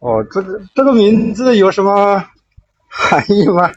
[0.00, 2.24] 哦，这个这个名字有什么
[2.88, 3.70] 含义吗？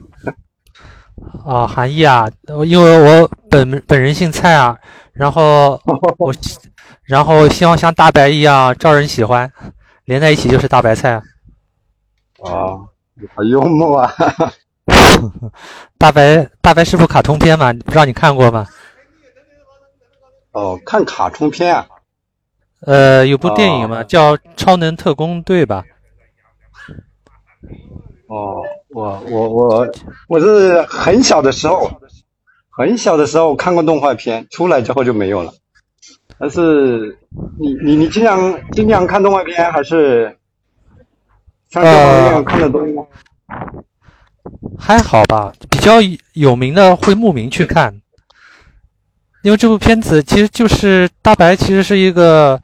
[1.46, 2.28] 啊， 含义啊，
[2.66, 4.76] 因为我本本人姓蔡啊，
[5.14, 5.80] 然后
[6.18, 6.34] 我，
[7.06, 9.52] 然后希望像大白一样招人喜欢，
[10.06, 11.22] 连在一起就是大白菜。
[12.40, 12.88] 哦，
[13.36, 14.14] 好幽默啊！
[16.00, 17.72] 大白大白是部卡通片嘛？
[17.86, 18.66] 不知道你看过吗？
[20.52, 21.88] 哦，看卡通片啊。
[22.86, 25.84] 呃，有部电影嘛，哦叫《超能特工队》吧？
[28.28, 29.88] 哦，我我我
[30.28, 31.89] 我是很小的时候，
[32.69, 35.54] 很小的时候看过动画片，出来之后就没有了。
[36.39, 37.17] 但是
[37.60, 40.36] 你你你经常经常看动画片，还是
[41.69, 43.06] 像这方面看的多吗？
[44.78, 45.93] 还好吧，比较
[46.34, 48.02] 有名的会慕名去看，
[49.43, 52.60] 因为这部片子其实就是大白其实是一个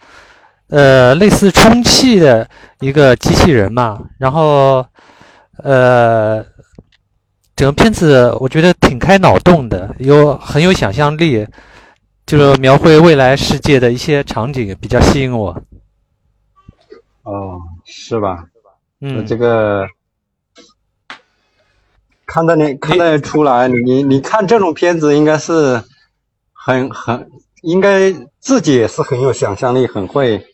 [0.69, 4.85] 呃类似充气的一个机器人嘛，然后
[5.57, 6.43] 呃
[7.55, 11.45] 整个片子我觉得挺开脑洞的，有很有想象力，
[12.25, 15.49] 就是描绘未来世界的一些场景比较吸引我。
[17.23, 18.45] 哦，是吧？
[19.01, 19.85] 嗯，这个
[22.25, 25.83] 看得你看得出来，你你看这种片子应该是
[26.65, 27.29] 很很
[27.61, 30.45] 应该自己也是很有想象力，很会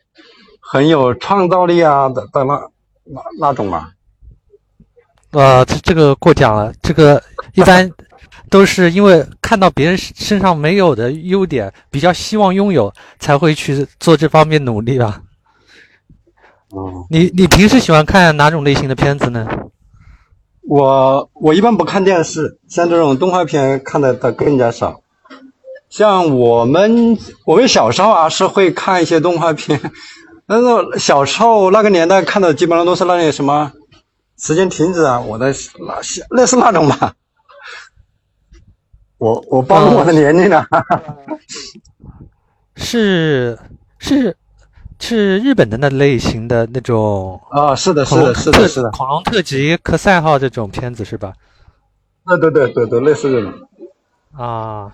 [0.62, 2.54] 很有创造力啊的的那
[3.04, 3.90] 那那种嘛。
[5.32, 7.22] 呃，这这个过奖了，这个
[7.56, 7.90] 一般
[8.50, 15.22] 都是因为看到别人身上没有的优点，比较希望拥有，才会去做这方面努力吧。
[16.70, 19.48] 哦，你你平时喜欢看哪种类型的片子呢？
[20.68, 25.02] 我我一般不看电视，像这种动画片看的的更加少。
[25.96, 29.80] 像我们我们小时候啊是会看一些动画片，
[30.46, 33.72] 但是小时候那个年代看的基本上都是那些什么
[34.38, 37.14] 时间停止啊，我的那类似那种吧。
[39.20, 40.68] 我我暴露我的年龄 了。
[42.76, 43.58] 是
[43.98, 44.36] 是
[45.00, 51.32] 是日本的那类型的那种啊，是的，是的，是的，是的，恐龙特辑、科赛号这种片子是吧？
[52.28, 53.54] 对对对对对，类似这种。
[54.34, 54.94] 啊，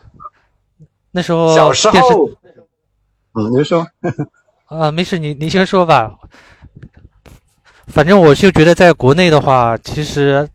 [1.12, 2.30] 那时候小时电视候，
[3.34, 3.86] 嗯，您说，
[4.68, 6.18] 啊，没事，你你先说吧。
[7.88, 10.48] 反正我就觉得，在国内的话，其实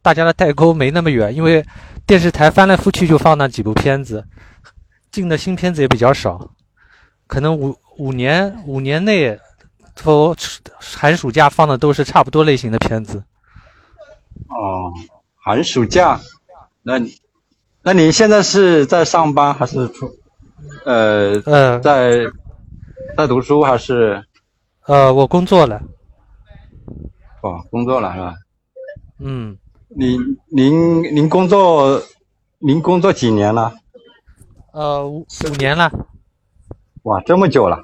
[0.00, 1.64] 大家的代沟没那么远，因为
[2.06, 4.24] 电视台翻来覆去就放那几部片子，
[5.10, 6.50] 进的新片子也比较少，
[7.26, 9.36] 可能五五年五年内
[10.04, 10.36] 都
[10.78, 13.24] 寒暑假放的都是差不多类型的片子。
[14.48, 14.92] 哦，
[15.36, 16.20] 寒暑假，
[16.82, 17.16] 那你
[17.84, 20.08] 那您现在是在上班还是出，
[20.84, 22.20] 呃，呃在
[23.16, 24.24] 在读书还是
[24.86, 25.82] 呃，我工作了，
[27.40, 28.34] 哦工作了是吧？
[29.18, 29.56] 嗯，
[29.88, 32.00] 您您您工作
[32.58, 33.72] 您工作几年了？
[34.72, 35.90] 呃五五年了，
[37.02, 37.80] 哇，这么久了。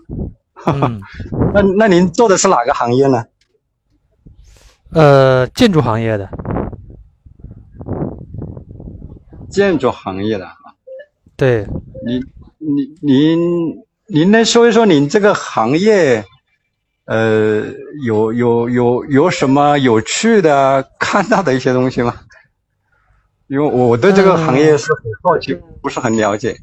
[0.67, 1.01] 嗯，
[1.53, 3.25] 那那您做的是哪个行业呢？
[4.93, 6.31] 呃，建筑行业的，
[9.51, 10.49] 建筑行业的。
[11.37, 11.67] 对，
[12.05, 12.21] 您
[12.59, 13.39] 您您
[14.07, 16.25] 您能说一说您这个行业，
[17.05, 17.65] 呃，
[18.05, 22.15] 有有有有什么有趣的看到的一些东西吗？
[23.47, 26.57] 因为我对这个行业是很好奇，不是很了解。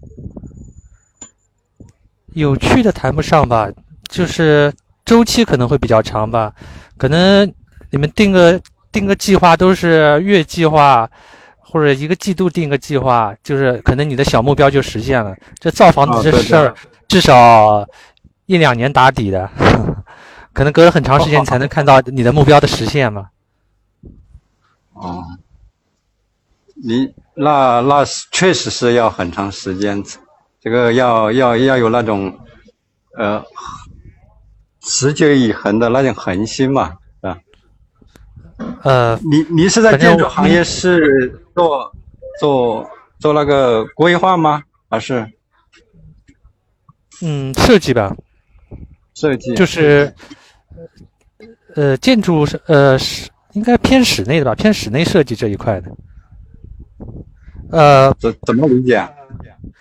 [2.33, 3.67] 有趣的谈不上吧，
[4.09, 4.71] 就是
[5.03, 6.53] 周期可能会比较长吧，
[6.97, 7.51] 可能
[7.89, 11.09] 你们定个定个计划都是月计划，
[11.67, 15.35] 或者一个季度定个计划，就是可能你的小目标就实现了。
[15.59, 16.73] 这造房子这事儿，
[17.07, 17.85] 至少
[18.45, 19.49] 一两年打底的，
[20.53, 23.29] 可能隔了很长时间才能看到你的目标的实现嘛。
[24.93, 25.23] 哦，
[26.75, 30.01] 你那那是确实是要很长时间，
[30.61, 32.39] 这个要要要有那种
[33.17, 33.43] 呃
[34.81, 37.37] 持久以恒的那种恒心嘛，是吧？
[38.83, 41.91] 呃，你你是在建筑行业是做
[42.39, 42.87] 做
[43.19, 44.61] 做那个规划吗？
[44.89, 45.27] 还是
[47.21, 48.15] 嗯，设计吧，
[49.15, 49.55] 设计？
[49.55, 50.13] 就是
[51.75, 55.91] 呃，建筑是呃是应该偏室内的吧，偏室内设计这一块的。
[57.71, 59.09] 呃怎怎么理解啊？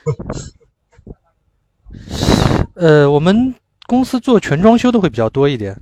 [2.74, 3.54] 呃，我们
[3.86, 5.78] 公司做全装修的会比较多一点，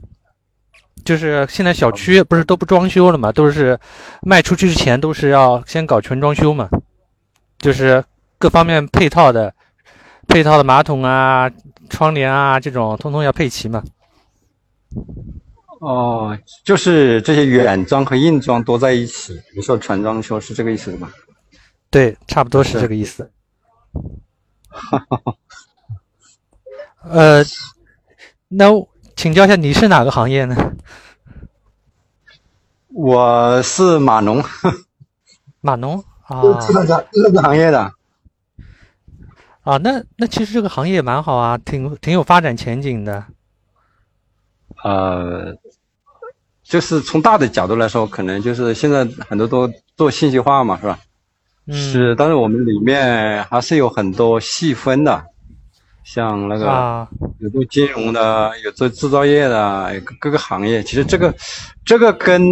[1.05, 3.79] 就是现在小区不是都不装修了嘛，都是
[4.23, 6.69] 卖出去之前都是要先搞全装修嘛，
[7.59, 8.05] 就是
[8.39, 9.55] 各方面配套的，
[10.29, 11.51] 配套的马桶啊、
[11.91, 13.83] 窗帘啊这种，通通要配齐嘛。
[15.81, 19.41] 哦，就是这些软装和硬装都在一起。
[19.57, 21.11] 你说全装修是这个意思吗？
[21.91, 23.31] 对，差不多是这个意思。
[24.69, 25.35] 哈哈哈
[27.03, 27.43] 呃，
[28.49, 28.71] 那
[29.17, 30.73] 请教一下，你是哪个行业呢？
[32.89, 34.43] 我是码农，
[35.61, 37.93] 码农啊，是那个是那个行业的。
[39.63, 43.25] 啊，那那其实这个行业蛮好啊，挺挺有发展前景的。
[44.83, 45.57] 呃，
[46.65, 50.99] 就是从大的角度来说，可能就是现在很多都做信息化嘛，是吧？
[51.67, 55.25] 嗯，是，但是我们里面还是有很多细分的，
[56.05, 60.83] 像那个啊，有做金融的，有做制造业的，各各个行业。
[60.83, 61.35] 其实这个
[61.85, 62.43] 这个跟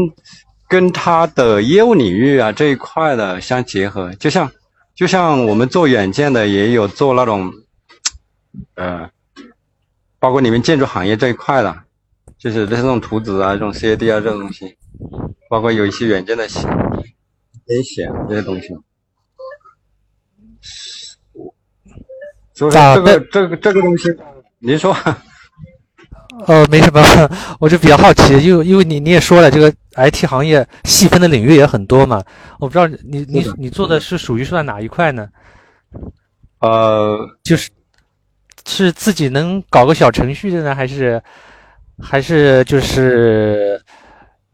[0.69, 4.51] 跟他的业务领域啊这一块的相结合，就像
[4.95, 7.53] 就像我们做软件的，也有做那种
[8.77, 9.11] 呃，
[10.19, 11.77] 包括你们建筑行业这一块的，
[12.39, 14.77] 就是类似这种图纸啊、这种 CAD 啊这种东西，
[15.49, 16.67] 包括有一些软件的写
[17.67, 18.69] 编写啊这些东西。
[22.61, 24.15] 所以说啊这个这个这个东西，
[24.59, 24.95] 您说
[26.47, 27.01] 呃，没什么，
[27.59, 32.23] 我就比较好奇，因为因为你你也说了，这个 IT 行业细分的领域也很多嘛，
[32.59, 35.27] 我不知道你你你做的是属于算哪一块呢？
[36.61, 37.71] 呃，就是
[38.67, 41.23] 是自己能搞个小程序的呢，还是
[41.99, 43.81] 还是就是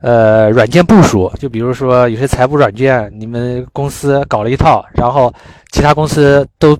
[0.00, 1.28] 呃软件部署？
[1.40, 5.34] 就比如说有些财务软件，你们公司搞了一套，然后
[5.72, 6.78] 其他公司都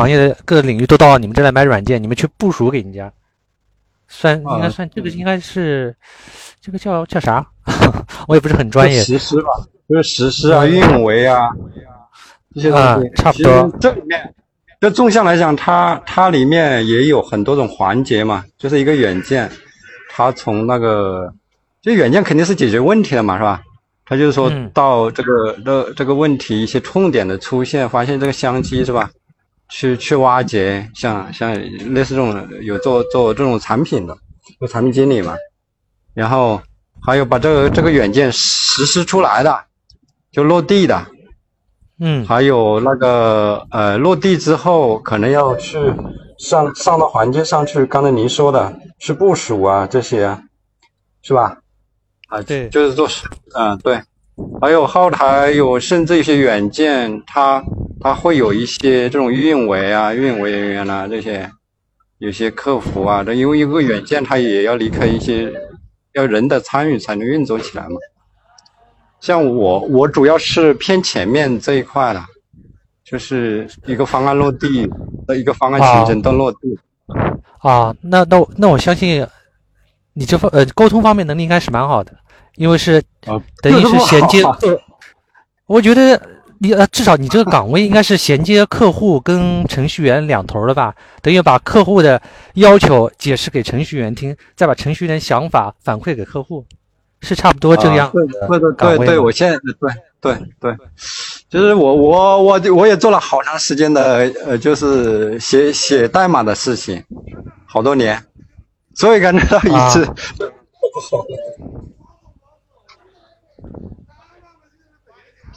[0.00, 3.12] 行业的各个领域都到你们这来买软件，你们去部署给人家，
[4.08, 5.94] 算应该啊算这个应该是
[6.60, 7.46] 这个叫叫啥？
[8.26, 9.00] 我也不是很专业。
[9.02, 9.50] 实施吧，
[9.88, 11.48] 就是实施啊、运维啊
[12.54, 13.22] 这些东啊西。
[13.22, 14.34] 差不多这里面，
[14.80, 19.50] 这纵向来讲，它它里面也有很多种环节嘛，就是一个软件，
[20.10, 21.32] 它从那个，
[21.82, 23.62] 就软件肯定是解决问题的嘛，是吧？
[24.04, 29.08] 它就是说嗯到这个这这个问题一些痛点的出现，发现这个商机是吧？
[29.70, 31.54] 去去挖掘，像像
[31.94, 34.16] 类似这种有做做这种产品的，
[34.58, 35.34] 做产品经理嘛，
[36.12, 36.60] 然后
[37.00, 39.64] 还有把这个这个软件实施出来的，
[40.32, 41.06] 就落地的，
[42.00, 42.26] 嗯。
[42.26, 45.78] 还有那个呃落地之后可能要去
[46.38, 50.42] 上上到环境上去，刚才您说的去部署啊这些啊，
[51.22, 51.58] 是吧？
[52.28, 52.68] 啊，对。
[52.68, 53.08] 就是做，
[53.54, 54.00] 嗯、对，
[54.60, 57.62] 还有后台有甚至一些软件，它
[58.00, 61.50] 它会有一些这种运维啊、运维人员啊这些，
[62.18, 65.52] 有些客服啊，这因为一个软件它也要离开一些
[66.12, 67.96] 要人的参与才能运作起来嘛。
[69.20, 72.22] 像我，我主要是偏前面这一块的，
[73.04, 74.90] 就是一个方案落地
[75.26, 76.58] 和一个方案形成到落地。
[77.58, 79.26] 啊，那那我那我相信
[80.14, 82.12] 你这方呃沟通方面能力应该是蛮好的，
[82.56, 84.42] 因为是啊，等于是 衔接
[85.66, 86.20] 我觉得
[86.58, 92.20] 你呃至少你这个岗位应该是衔接客户跟程序员两头的吧，等于把客户的
[92.54, 96.66] 要求解释给程序员听，再把程序员想法反馈给客户，
[97.20, 98.26] 是差不多这样啊对
[98.58, 100.76] 的对对我现在对对对，
[101.48, 107.02] 就是我我我我也做了好长时间的呃，就是写写代码的事情，
[107.64, 108.22] 好多年，
[108.94, 110.06] 所以感觉到一次。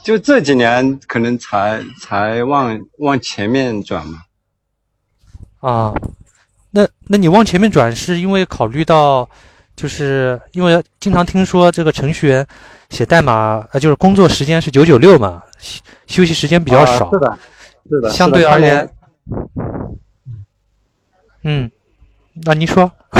[0.02, 4.18] 就这几年可能才才往往前面转嘛，
[5.60, 5.94] 啊，
[6.70, 9.26] 那那你往前面转，是因为考虑到，
[9.74, 12.46] 就是因为经常听说这个程序员
[12.90, 17.38] 写代码，呃，就是工作时间是九九六嘛，休休息时间比较少，啊是的，
[17.88, 18.86] 是的，相对而言，
[21.44, 21.70] 嗯，
[22.44, 22.92] 那您说，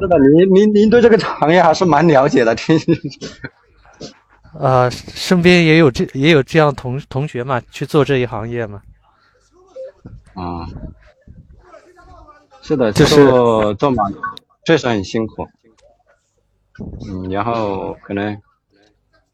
[0.00, 2.80] 是的，您您您对这个行业还是蛮了解的，听。
[4.58, 8.82] 呃，身边也有这也有这样同同学嘛，去做这一行业嘛，
[10.34, 10.66] 啊，
[12.60, 14.02] 是的，就是做做码
[14.64, 15.46] 确实很辛苦，
[17.08, 18.36] 嗯，然后可能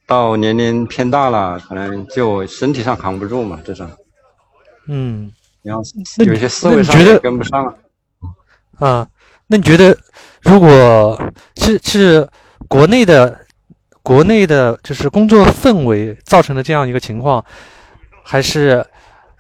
[0.07, 3.89] 到年龄偏大了，可能就身体上扛不住嘛，这种，
[4.87, 5.83] 嗯，然后
[6.25, 7.75] 有些思维上也跟不上了。
[8.79, 9.09] 啊，
[9.47, 9.97] 那你觉得，
[10.43, 11.19] 如果
[11.57, 12.29] 是是
[12.69, 13.45] 国内的
[14.07, 17.45] 国内的，就是工作氛围造成的这样一个情况，
[18.23, 18.87] 还是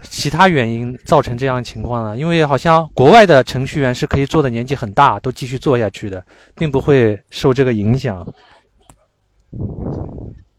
[0.02, 2.16] 其他原因造成这样情况呢？
[2.16, 6.20] 因为好像国外的程序员是可以做的年纪很大，都继续做下去的，
[6.56, 8.26] 并不会受这个影响。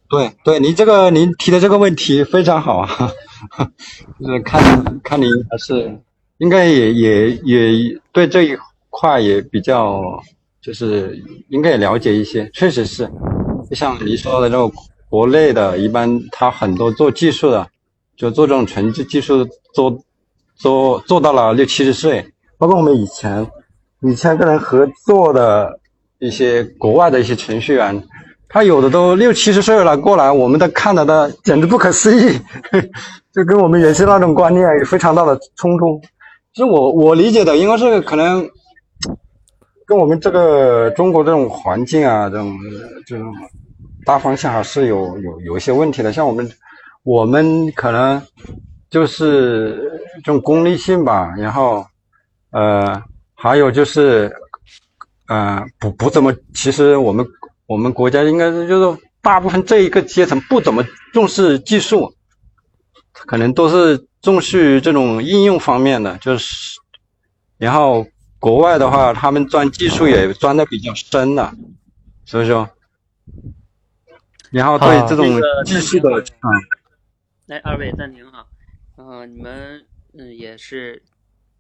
[0.10, 3.12] 对对，您这个您提的这个问题非常好啊，
[4.22, 6.00] 就是看看您还是
[6.38, 8.58] 应该也也也对这一
[8.90, 10.02] 块也比较，
[10.62, 13.04] 就是应该也了解一些，确实是，
[13.70, 14.72] 就像你说的这种
[15.10, 17.68] 国内的，一般他很多做技术的，
[18.16, 19.98] 就做这种纯技技术做
[20.56, 22.26] 做做到了六七十岁，
[22.58, 23.46] 包括我们以前
[24.02, 25.80] 以前跟人合作的
[26.20, 28.04] 一些国外的一些程序员。
[28.50, 32.40] 他有的都六七十岁了过来，我们都看着的简直不可思议，
[33.36, 36.00] 就跟我们原先那种观念有非常大的冲突。
[36.54, 38.50] 其实我我理解的应该是可能
[39.86, 42.58] 跟我们这个中国这种环境啊，这种
[43.06, 43.26] 这种
[44.08, 46.12] 大方向还是有有有一些问题的。
[46.12, 46.50] 像我们
[47.04, 48.20] 我们可能
[48.90, 51.86] 就是这种功利性吧，然后
[52.52, 53.04] 呃
[53.36, 54.34] 还有就是
[55.28, 57.24] 呃不不怎么，其实我们
[57.68, 60.84] 我们国家应该是就是大部分这一个阶层不怎么
[61.14, 62.12] 重视技术，
[63.12, 64.08] 可能都是。
[64.20, 66.80] 重视这种应用方面的，就是，
[67.58, 68.06] 然后
[68.40, 71.54] 国外的话，他们钻技术也钻的比较深了，
[72.26, 72.68] 所以说，
[74.52, 75.26] 然后对这种
[75.66, 76.50] 继续的啊，
[77.48, 78.48] 来二位暂停哈，
[78.98, 81.04] 嗯，你们嗯也是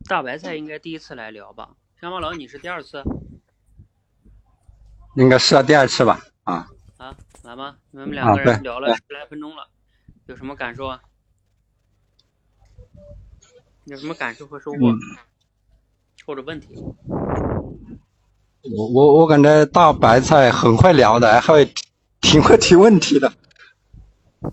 [0.05, 1.69] 大白菜应该第一次来聊吧？
[1.99, 3.03] 乡巴佬你是第二次？
[5.15, 6.21] 应该是啊，第二次吧？
[6.43, 6.67] 啊
[6.97, 9.67] 啊，来吧，你们两个人聊了十来分钟了，
[10.27, 11.01] 有什么感受啊？
[13.85, 14.77] 有什么感受和收获，
[16.25, 16.67] 或者问题？
[18.75, 21.73] 我我我感觉大白菜很会聊的，还会
[22.29, 23.31] 挺会提问题的。
[24.41, 24.51] 嗯，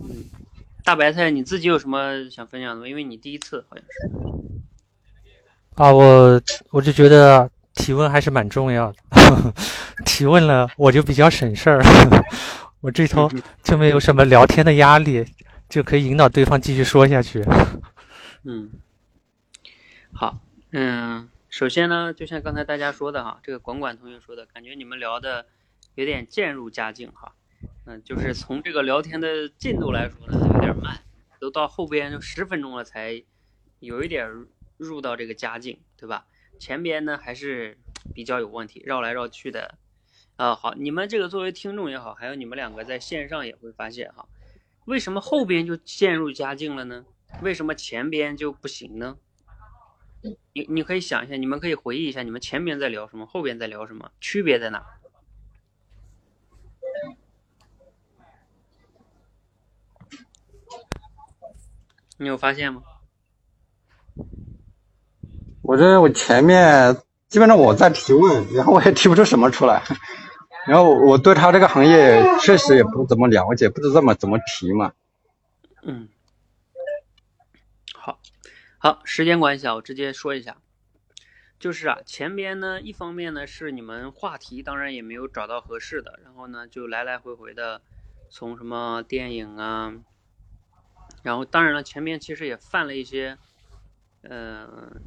[0.85, 2.87] 大白菜你自己有什么想分享的吗？
[2.87, 4.09] 因为你第一次好像是。
[5.75, 8.97] 啊，我我就觉得提问还是蛮重要的，
[10.07, 11.83] 提问了我就比较省事儿，
[12.79, 13.29] 我这头
[13.61, 15.25] 就没有什么聊天的压力，
[15.67, 17.43] 就可以引导对方继续说下去。
[18.45, 18.71] 嗯。
[20.13, 20.39] 好，
[20.71, 25.45] 嗯，首先呢，就像刚才大家说的哈，这个管管同学说的，感觉你们聊的
[25.95, 27.33] 有点渐入佳境哈，
[27.85, 30.99] 嗯，就是从这个聊天的进度来说呢，有点慢，
[31.39, 33.23] 都到后边就十分钟了才
[33.79, 34.27] 有一点
[34.77, 36.25] 入到这个佳境，对吧？
[36.59, 37.77] 前边呢还是
[38.13, 39.77] 比较有问题，绕来绕去的，
[40.35, 44.27] 啊，好，你们这个作为听众也好，还有你们两个在线上也会发现哈，
[44.85, 47.05] 为什么后边就渐入佳境了呢？
[47.41, 49.17] 为什么前边就不行呢？
[50.53, 54.83] 你你可以想一下，你们可以回忆一下，你们前边在聊什么，后边在聊什么，区别在哪？
[62.17, 62.81] 你有发现吗？
[65.61, 66.95] 我觉得我前面
[67.27, 69.81] 基本上我在提问，然后我也提不出什么出来，
[70.67, 74.93] 然后我对他这个行业确实也不怎么了解，不知道怎么怎么提嘛。
[75.81, 76.07] 嗯。
[77.93, 78.19] 好
[78.77, 80.57] 好，时间关系啊，我直接说一下，
[81.59, 87.81] 就是啊，前边呢，一方面呢是你们话题当然也没有找到合适的，然后呢就来来回回的
[88.29, 89.91] 从什么电影啊，
[91.23, 93.37] 然后当然了，前面其实也犯了一些，
[94.21, 95.01] 嗯，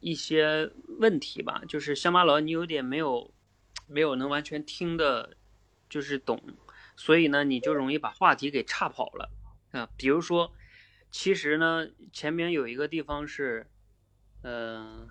[0.00, 3.32] 一些问题吧，就是乡巴佬你有点没有
[3.86, 5.36] 没有能完全听的，
[5.88, 6.42] 就是懂，
[6.96, 9.30] 所以呢你就容易把话题给岔跑了
[9.72, 10.52] 啊，比如说。
[11.16, 13.68] 其实呢，前面有一个地方是，
[14.42, 15.06] 呃，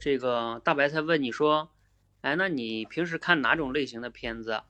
[0.00, 1.70] 这个大白菜问你说，
[2.22, 4.62] 哎，那你平时看哪种类型的片子？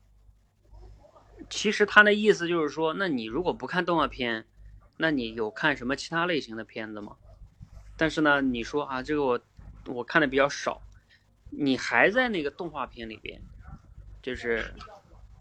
[1.48, 4.46] 其实他的意思就是说，那你如果不看动画片，
[4.96, 7.16] 那你有看什么其他类型的片子吗？
[7.96, 9.40] 但是呢，你说啊，这个我
[9.86, 10.82] 我看的比较少，
[11.50, 13.40] 你还在那个动画片里边，
[14.22, 14.74] 就是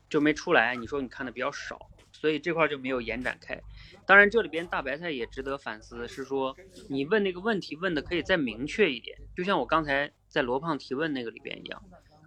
[0.10, 0.76] 就没出来。
[0.76, 3.60] 你说你看的比较少，所以这块就没有延展开。
[4.06, 6.56] 当然，这里边大白菜也值得反思，是说
[6.90, 11.82] 你问那个问题问的可以再明确一点，就像我刚才在罗胖提问那个里边一样。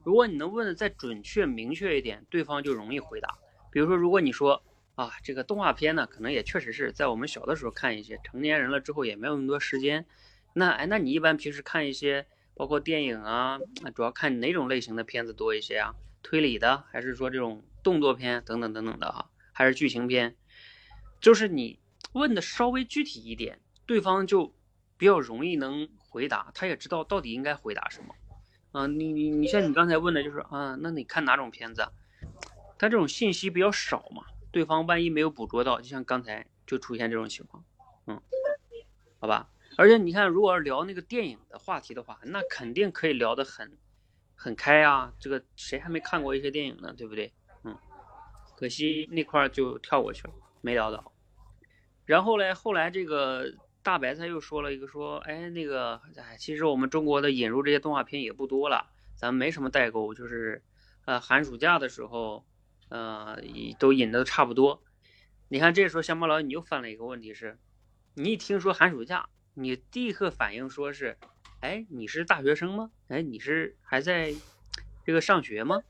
[0.05, 3.37] 如果你能问的再准确明确一点，对方就容易回答。
[3.71, 4.63] 比如说，如果你说
[4.97, 10.07] 啊，这个动画片呢，可能也确实是在我们小的时候看一些，成年人了之后也没有那么多时间。
[10.55, 13.59] 那哎，那你一般平时看一些，包括电影啊，
[13.95, 15.95] 主要看哪种类型的片子多一些啊？
[16.23, 19.29] 推理的，还是说这种动作片等等等等的哈？
[19.53, 20.35] 还是剧情片？
[21.21, 21.79] 就是你
[22.13, 24.55] 问的稍微具体一点，对方就
[24.97, 28.15] 比较容易能回答，他也知道到底应该回答什么。
[28.73, 31.87] 啊，你你你像你刚才问的就是啊，那你看哪种片子？
[32.79, 34.25] 他这种信息比较少嘛，
[34.57, 37.63] 对方万一没有捕捉到，就像刚才就出现这种情况，
[38.07, 38.19] 嗯，
[39.21, 39.51] 好吧。
[39.77, 43.77] 而且你看，如果要聊那个电影的话题的话，那肯定可以聊得很
[44.35, 45.13] 很开啊。
[45.21, 46.95] 这个谁还没看过一些电影呢？
[46.97, 47.35] 对不对？
[47.65, 47.77] 嗯，
[48.57, 50.33] 可惜那块就跳过去了。
[50.63, 51.13] 没聊到，
[52.07, 53.53] 然后嘞，后来这个
[53.83, 58.87] 大白菜又说了一个说，哎，那个，哎，其实我们中国的引入这些动画片也不多了，
[59.17, 60.65] 咱们没什么代沟，就是，
[61.05, 62.47] 呃，寒暑假的时候，
[62.89, 63.39] 呃，
[63.79, 64.83] 都引的差不多。
[65.49, 67.59] 你看这时候乡巴佬你又犯了一个问题是，
[68.15, 71.17] 你一听说寒暑假，你第一个反应说是，
[71.61, 72.91] 哎，你是大学生吗？
[73.09, 74.35] 哎，你是还在
[75.05, 75.83] 这个上学吗？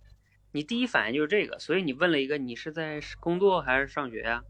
[0.52, 4.44] 你第一反应就是这个，所以你问了一个你是在工作还是上学呀？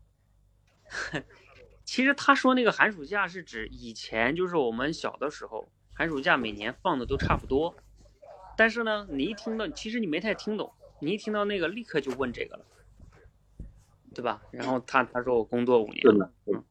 [1.85, 7.77] 其实他说那个寒暑假是指以前就是我们小的时候，寒暑假每年放的都差不多。
[8.57, 12.65] 但是呢，你一听到，其实你没太听懂，你一听到那个立刻就问这个了，
[14.15, 14.43] 对吧？
[14.51, 16.65] 然后 他他说我工作五年了，嗯，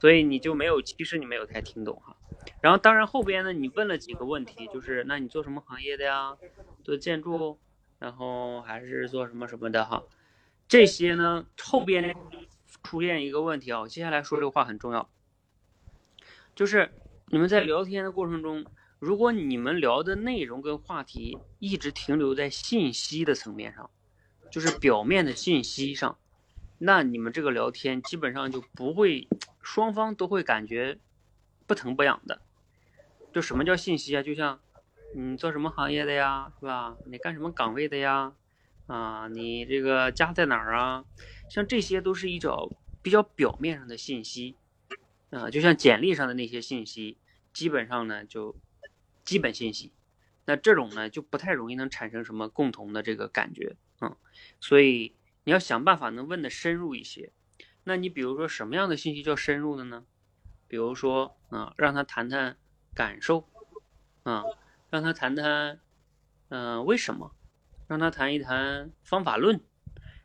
[0.00, 2.16] 所以你就没有，其实你没有太听懂哈。
[2.60, 6.36] 然后当然后边呢，你问了几个问题，就是那你做什么行业的呀？
[6.82, 7.58] 做建筑，
[7.98, 10.02] 然后还是做什么什么的哈？
[10.66, 12.16] 这些呢后边
[12.82, 15.10] 出现一个问题啊，我接下来说这个话很重要，
[16.54, 16.92] 就是
[17.26, 18.64] 你们在聊天的过程中。
[19.00, 23.90] 如果你们聊的内容跟话题一直停留在信息的层面上，
[24.50, 26.18] 就是表面的信息上，
[26.76, 29.26] 那你们这个聊天基本上就不会，
[29.62, 30.98] 双方都会感觉
[31.66, 32.42] 不疼不痒的。
[33.32, 34.22] 就什么叫信息啊？
[34.22, 34.60] 就像
[35.14, 36.94] 你做什么行业的呀，是吧？
[37.06, 38.34] 你干什么岗位的呀？
[38.86, 41.06] 啊，你这个家在哪儿啊？
[41.48, 44.56] 像这些都是一种比较表面上的信息，
[45.30, 47.16] 啊，就像简历上的那些信息，
[47.54, 48.54] 基本上呢就。
[49.30, 49.92] 基本信息，
[50.44, 54.16] 那这种呢就不太容易能产生什么共同的这个感觉，嗯，
[54.58, 55.14] 所以
[55.44, 57.30] 你要想办法能问的深入一些。
[57.84, 60.04] 那你比如说什么样的信息叫深入的呢？
[60.66, 62.56] 比如说啊，让他谈谈
[62.92, 63.48] 感受，
[64.24, 64.42] 啊，
[64.90, 65.78] 让他谈谈，
[66.48, 67.32] 嗯，为什么？
[67.86, 69.60] 让他谈一谈方法论，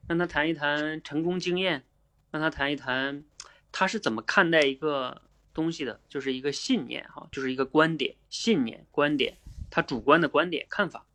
[0.07, 1.85] 让他谈一谈成功经验，
[2.31, 3.23] 让他谈一谈
[3.71, 5.21] 他是怎么看待一个。
[5.55, 9.37] 东西的就是一个信念哈，就是一个观点、信念、观点，
[9.71, 11.07] 他主观的观点、看法，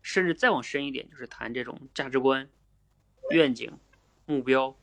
[0.00, 2.48] 甚至再往深一点，就是谈这种价值观、
[3.30, 3.76] 愿景、
[4.24, 4.74] 目标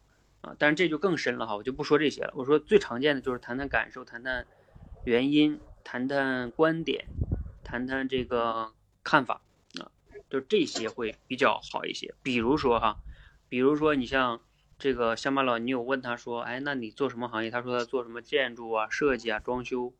[0.41, 0.55] 啊。
[0.59, 2.34] 但是这就更深了哈，我就不说这些了。
[2.36, 4.45] 我说最常见的就是谈谈感受、谈谈
[5.05, 7.05] 原因、谈谈观点、
[7.63, 9.41] 谈谈这个看法
[9.80, 9.89] 啊，
[10.30, 12.13] 就这些会比较好一些。
[12.22, 12.99] 比如说哈，
[13.49, 14.41] 比如说你像。
[14.78, 17.49] 这个乡巴佬，你有问他说，哎，那你做什么行业？
[17.49, 19.93] 他说他做什么建筑啊、设计啊、装修。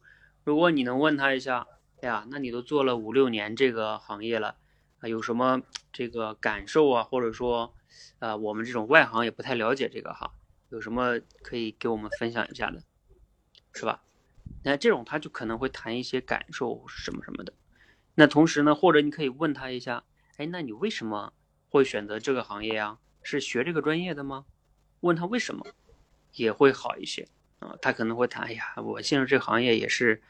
[0.44, 1.66] 如果你能问他一下，
[2.02, 4.58] 哎呀，那你都做了五六年这个行业了，
[5.00, 5.62] 啊，有什么
[5.94, 7.04] 这个感受啊？
[7.04, 7.74] 或者说，
[8.20, 10.34] 呃，我们这种外行也不太了解这个哈，
[10.70, 12.84] 有什么可以给我们分享一下的，
[13.74, 14.04] 是吧？
[14.64, 17.54] 那这种他就可能会谈一些感受什么什么的。
[18.16, 20.04] 那同时呢，或者你可以问他一下，
[20.36, 21.32] 哎，那你为什么
[21.70, 23.00] 会选择这个行业啊？
[23.24, 24.46] 是学这个专业的吗？
[25.06, 25.64] 问他为什么
[26.34, 27.28] 也会好一些
[27.60, 27.78] 啊？
[27.80, 30.22] 他可能会谈：哎呀，我进入这个行业也是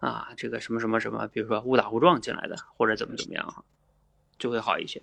[0.00, 3.64] 啊，这个什么什么什么，比如说误打误撞进来的，或者怎么怎么样哈，
[4.36, 5.02] 就会好一些。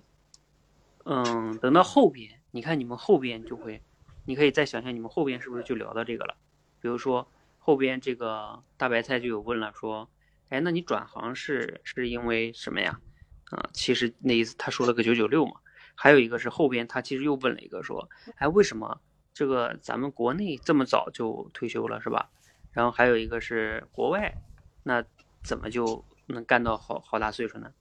[1.05, 3.81] 嗯，等到后边，你看你们后边就会，
[4.25, 6.35] 你可以再想想你们后边是不是就聊到这个了？
[6.81, 10.09] 比如说后边这个大白菜就有问了，说：
[10.49, 12.99] 哎，那你转行是是因为什么呀？
[13.45, 15.53] 啊，其实那意思他说了个九九六嘛。
[15.95, 18.99] 还有一个是后边他其实又问了一个说：哎，为什么？
[19.33, 22.29] 这个咱们国内这么早就退休了是吧？
[22.71, 24.33] 然后还有一个是国外，
[24.83, 25.03] 那
[25.43, 27.71] 怎么就能干到好好大岁数呢？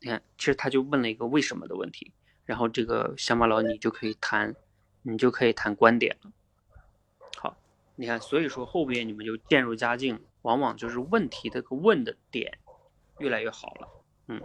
[0.00, 2.12] 你看，其实他就问了一个为什么的问题，
[2.44, 4.54] 然后这个乡巴佬你就可以谈，
[5.02, 6.30] 你就可以谈观点了。
[7.38, 7.56] 好，
[7.96, 12.58] 你看，所以说后边你们就渐入佳境，往往就是问题这个问的点
[13.18, 13.88] 越来越好了。
[14.28, 14.40] 嗯，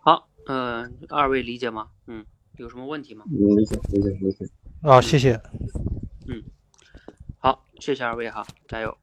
[0.00, 1.90] 好，嗯，二位理解吗？
[2.06, 2.24] 嗯。
[2.56, 3.24] 有什么问题吗？
[4.82, 5.40] 啊，谢谢。
[6.28, 6.42] 嗯，
[7.38, 8.96] 好，谢谢二位哈，加油。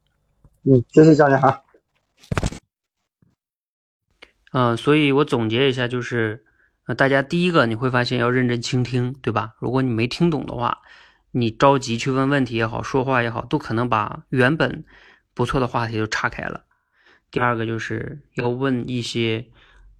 [0.63, 1.63] 嗯，谢谢教练哈。
[4.53, 6.45] 嗯，所以我总结一下，就是，
[6.85, 9.55] 呃，大家第一个你会发现要认真倾听，对吧？
[9.59, 10.81] 如果你没听懂的话，
[11.31, 14.85] 你着急去问问题也好，说话也好，都可能把原本
[15.33, 16.63] 不错的话题就岔开了。
[17.29, 19.45] 第二个就是要问一些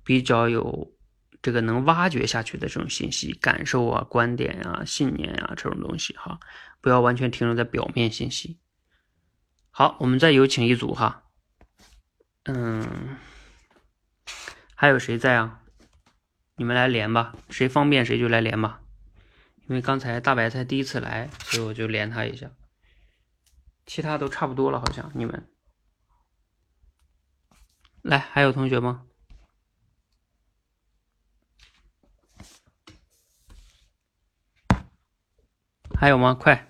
[0.06, 0.94] 比较有。
[1.42, 6.40] 这个能挖掘下去的这种信息、感受啊、观点啊、信念啊这种东西哈，
[6.82, 8.60] 不要完全停留在表面信息。
[9.72, 11.24] 好，我们再有请一组哈，
[12.44, 13.18] 嗯，
[14.76, 15.62] 还有谁在啊？
[16.58, 18.82] 你们来连吧，谁方便谁就来连吧。
[19.68, 22.52] 因为刚才大白菜第一次来，所以我就连他一下。
[23.86, 25.50] 其他都差不多了，好像你们
[28.02, 29.06] 来，还有同学吗？
[36.02, 36.34] 还有吗？
[36.34, 36.68] 快！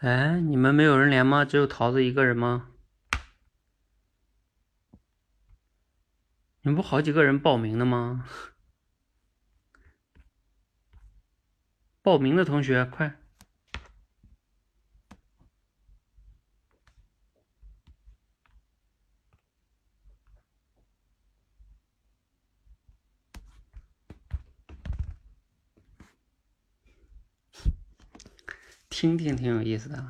[0.00, 1.46] 哎，你们没有人连吗？
[1.46, 2.68] 只有桃子一个人吗？
[6.60, 8.28] 你们不好几个人报名的吗？
[12.02, 13.18] 报名的同学快！
[28.98, 30.02] 听听挺有意思的。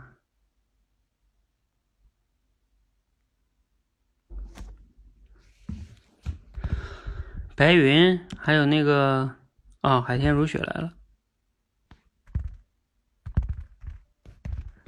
[7.57, 9.35] 白云，还有那个
[9.81, 10.93] 啊，海天如雪来了。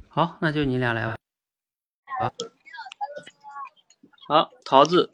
[0.08, 1.16] 好，那就你俩来吧。
[2.20, 2.32] 好，
[4.28, 5.10] 好，桃子，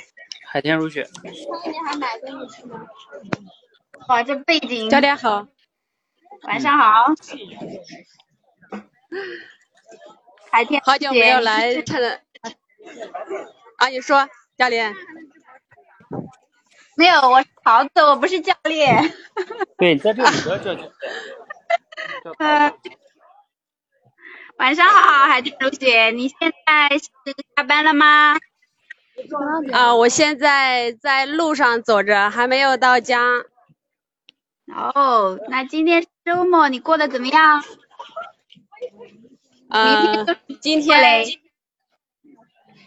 [0.46, 1.08] 海天如雪。
[4.08, 4.90] 哇，这背景。
[4.90, 5.48] 教练好，
[6.42, 7.14] 晚上好。
[10.50, 12.20] 海天，好久没有来 趁着
[13.76, 14.94] 啊，你说，教练。
[16.96, 19.12] 没有，我是桃子，我不是教练。
[19.78, 20.92] 对，在这里不要叫教练。
[24.56, 27.10] 晚上好，海天如雪，你现在是
[27.56, 28.36] 下班了吗？
[29.72, 33.20] 啊，我现在在路上走着，还没有到家。
[34.72, 37.64] 哦，那今天周末你过得怎么样？
[39.70, 40.26] 呃，
[40.60, 41.40] 今天嘞。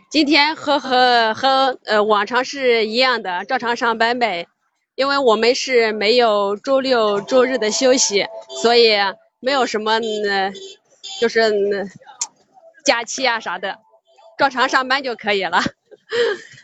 [0.09, 4.47] 今天和和和呃往常是一样的，照常上班呗。
[4.95, 8.25] 因为我们是没有周六周日的休息，
[8.61, 8.95] 所以
[9.39, 10.53] 没有什么呃，
[11.19, 11.87] 就是
[12.83, 13.79] 假期啊啥的，
[14.39, 15.61] 照常上班就可以了。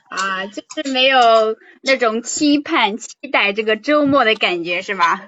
[0.09, 5.27] 啊，就是没有那种期盼、期待这个周末的感觉是吧？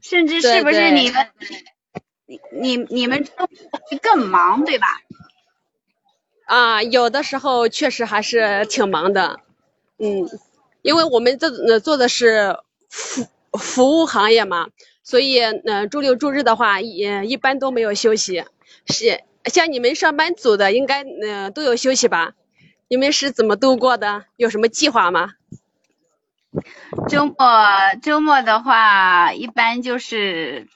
[0.00, 1.28] 甚至是不是你们
[2.28, 3.48] 你你你们周末
[3.88, 4.86] 会更忙对吧？
[6.46, 9.40] 啊，有的时候确实还是挺忙的，
[9.98, 10.28] 嗯，
[10.82, 12.56] 因为我们这做的是
[12.88, 14.68] 服服务行业嘛，
[15.02, 18.44] 所以嗯，周六周日的话也一般都没有休息。
[18.86, 22.32] 是像你们上班族的，应该嗯都有休息吧？
[22.88, 24.24] 你们是怎么度过的？
[24.36, 25.32] 有什么计划吗？
[27.08, 27.34] 周末
[28.02, 30.66] 周末的话，一般就是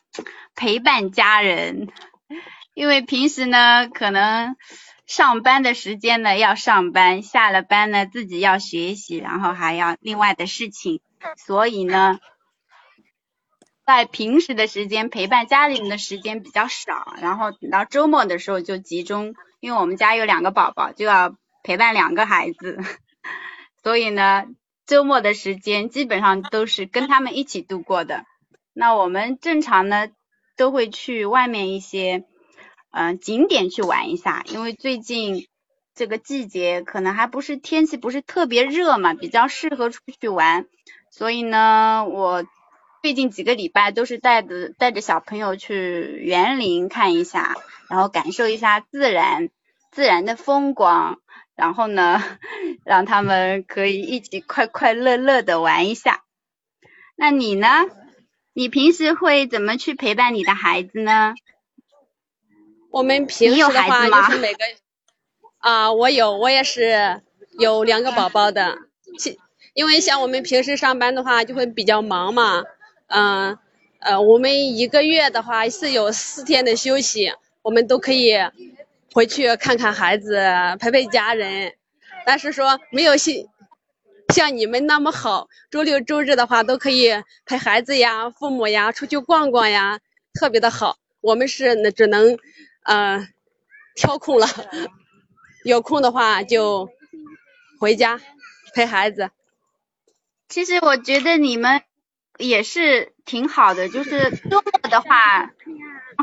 [0.55, 1.89] 陪伴家人，
[2.75, 4.57] 因为平时呢可能。
[5.05, 11.03] 上班的时间呢要上班，下了班呢自己要学习，然后还要另外的事情，
[11.37, 12.19] 所以呢，
[13.85, 22.79] 在平时的时间陪伴家里人的时间比较少，然后等到周末的时候就集中，因为我们家有两个宝宝，就要陪伴两个孩子，
[23.83, 24.45] 所以呢，
[24.87, 28.25] 周末的时间基本上都是跟他们一起度过的。
[28.73, 30.09] 那我们正常呢
[30.57, 32.25] 都会去外面一些。
[32.95, 35.49] 嗯，景点去玩一下，因为最近
[35.95, 40.67] 这个季节可能还不是天气不是特别热嘛，比较适合出去玩。
[41.11, 42.45] 所以呢，我
[43.01, 47.57] 最近几个礼拜都是带着带着小朋友去园林看一下，
[47.89, 49.49] 然后感受一下自然
[49.91, 51.19] 自然的风光，
[51.57, 52.23] 然后呢，
[52.85, 56.25] 让他们可以一起快快乐乐的玩一下。
[57.17, 57.69] 那你呢？
[58.55, 61.35] 你平时会怎么去陪伴你的孩子呢？
[62.91, 64.65] 我们平时的话就是每个
[65.59, 67.23] 啊，我有，我也是
[67.59, 68.77] 有两个宝宝的。
[69.19, 69.39] 其
[69.73, 72.65] 因为像我们平时上班的话就会比较忙嘛，
[73.07, 73.57] 嗯
[73.99, 77.33] 呃，我们一个月的话是有四天的休息，
[77.63, 78.33] 我们都可以
[79.15, 80.43] 回去看看孩子，
[80.79, 81.73] 陪陪家人。
[82.27, 83.35] 但是说没有像
[84.33, 87.11] 像你们那么好，周六周日的话都可以
[87.47, 90.01] 陪孩子呀、父母呀出去逛逛呀，
[90.35, 90.97] 特别的好。
[91.21, 92.39] 我们是那只能。
[92.85, 93.29] 嗯，
[93.95, 94.49] 挑空了，
[95.65, 96.91] 有空的话就
[97.79, 98.21] 回家
[98.75, 99.31] 陪孩子。
[100.49, 101.83] 其实我觉得你们
[102.39, 105.53] 也是挺好的，就是周末的话，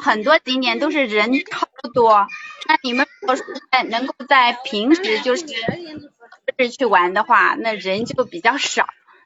[0.03, 2.27] 很多景点都是人超多。
[2.67, 5.45] 那你们如果说在能够在平时就是
[6.59, 8.85] 日去玩的话，那人就比较少，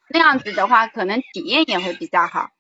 [0.09, 2.51] 那样子的话可能体验也会比较好。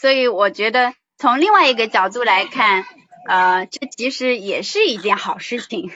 [0.00, 2.86] 所以我觉得从另外一个角度来看。
[3.26, 5.90] 呃，这其实也是一件好事情，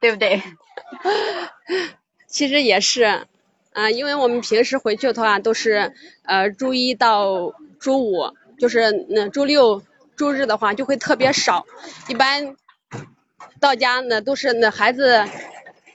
[0.00, 0.42] 对不对？
[2.26, 3.26] 其实也是，
[3.74, 9.82] 啊，因为我们平时回去的话都是呃周一到周五，就是那周六
[10.16, 11.66] 周日的话就会特别少，
[12.08, 12.56] 一般
[13.60, 15.22] 到家呢都是那孩子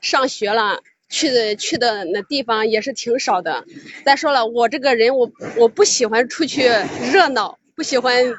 [0.01, 3.65] 上学了，去的去的那地方也是挺少的。
[4.05, 6.69] 再说了，我这个人我我不喜欢出去
[7.11, 8.35] 热闹，不喜欢。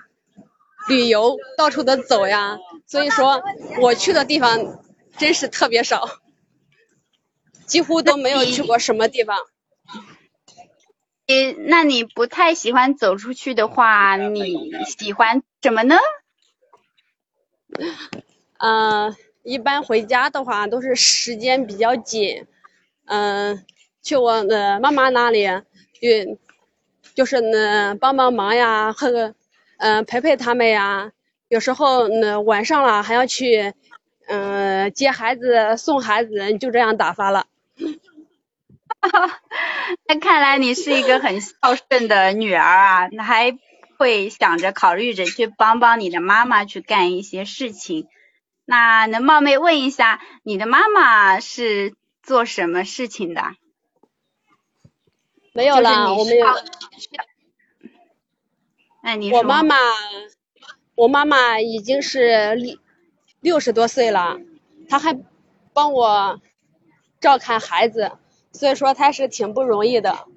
[0.89, 3.43] 旅游到处的走呀，所以说
[3.81, 4.83] 我去的地方
[5.19, 6.09] 真是特别少，
[7.67, 9.37] 几乎都没有去过什么地方。
[11.27, 15.97] 你那你不太喜欢走出去的话，你喜欢什么呢？
[18.57, 19.15] 嗯，
[19.45, 22.47] 一般回家的话都是时间比较紧，
[23.11, 23.65] 嗯，
[24.03, 25.45] 去我的妈妈那里，
[26.01, 26.39] 就
[27.15, 29.35] 就是呢帮帮忙呀，和。
[29.83, 31.11] 嗯，陪陪他们呀，
[31.49, 33.73] 有时候那晚上了还要去，
[34.29, 37.47] 嗯，接孩子、送孩子，就这样打发了。
[40.07, 43.57] 那看来你是一个很孝顺的女儿啊，那还
[43.97, 48.07] 会想着考虑着去帮帮你的妈妈去干一些事情。
[48.67, 51.95] 那能冒昧问一下，你的妈妈是
[52.31, 53.43] 做什么事情的？
[55.53, 56.47] 没有了，我没有。
[59.03, 59.75] 哎你我妈妈，
[60.95, 62.79] 我妈妈已经是六
[63.41, 64.39] 六十多岁了，
[64.89, 65.21] 她还
[65.73, 66.41] 帮我
[67.19, 68.13] 照看孩子，
[68.53, 70.29] 所以说她是挺不容易的。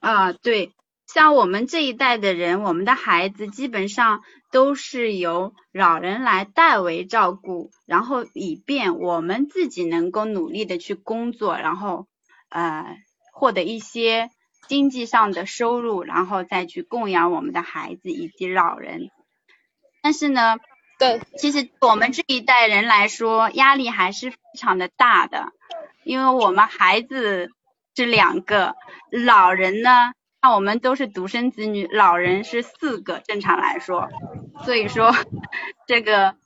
[0.00, 0.74] 啊，对。
[1.06, 12.06] 像我们这一代的人，我们的孩子基本上都是由老人来代为照顾，然后以便我们自己能够努力的去工作，然后
[12.48, 12.96] 呃
[13.32, 14.30] 获得一些
[14.66, 19.10] 经济上的收入，然后再去供养我们的孩子以及老人。
[20.02, 20.56] 但是呢，
[20.98, 25.52] 对，其实我们这一代人来说，压力还是非常的大的，
[26.04, 27.50] 因为我们孩子
[27.94, 28.74] 是两个，
[29.10, 30.12] 老人呢。
[30.40, 34.08] 那我们都是独生子女，老人是四个，正常来说，
[34.64, 35.12] 所以说
[35.88, 36.36] 这个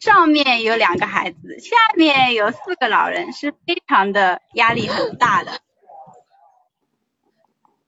[0.00, 5.60] 上面有两个孩子，下面有四个老人，是非常的压力很大的。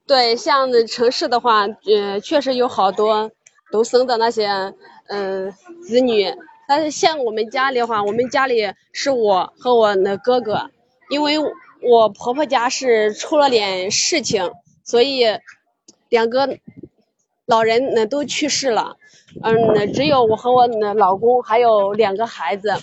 [0.07, 3.31] 对，像城市的话，呃，确实有好多
[3.73, 4.75] 独生的那些
[5.09, 6.35] 嗯子女，
[6.69, 10.71] 但是像我们家里的话，我们家里是我和我那哥哥，
[11.09, 11.39] 因为
[11.81, 14.53] 我婆婆家是出了点事情。
[14.91, 15.25] 所以，
[16.09, 16.59] 两个
[17.47, 18.97] 老人呢都去世了，
[19.41, 22.75] 嗯，只有我和我的老公还有两个孩子。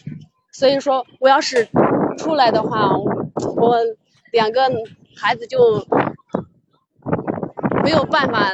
[0.53, 1.67] 所以说，我要是
[2.17, 2.91] 出来的话，
[3.57, 3.75] 我
[4.31, 4.71] 两个
[5.17, 5.85] 孩子就
[7.83, 8.53] 没有办法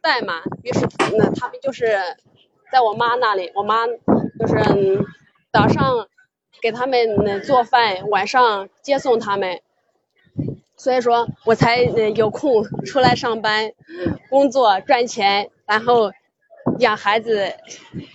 [0.00, 0.42] 带嘛。
[0.62, 0.86] 于是，
[1.18, 1.98] 那他们就是
[2.70, 5.04] 在我妈那里，我妈就是
[5.52, 6.06] 早上
[6.62, 9.60] 给他们做饭，晚上接送他们。
[10.76, 13.72] 所以说我才有空出来上班、
[14.28, 16.12] 工作、赚钱，然后
[16.78, 17.54] 养孩子、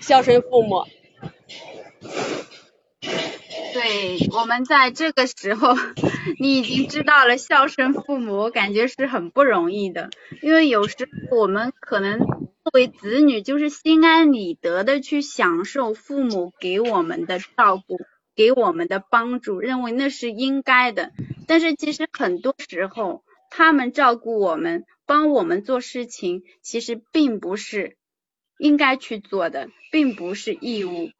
[0.01, 0.85] 孝顺父母。
[3.71, 5.73] 对，我们在这个时候，
[6.39, 10.09] 你已经知道了孝顺父母，感觉是很不容易的。
[10.41, 10.95] 因为有时
[11.31, 17.99] 候我们可能作为子女，就是心安理得的去享受父母给我们的照顾。
[18.39, 21.11] 给我们的帮助，认为那是应该的，
[21.45, 27.97] 但是其实很多时候，他们照顾我们，帮我们做事情，其实并不是
[28.57, 31.11] 应该去做的，并不是义务。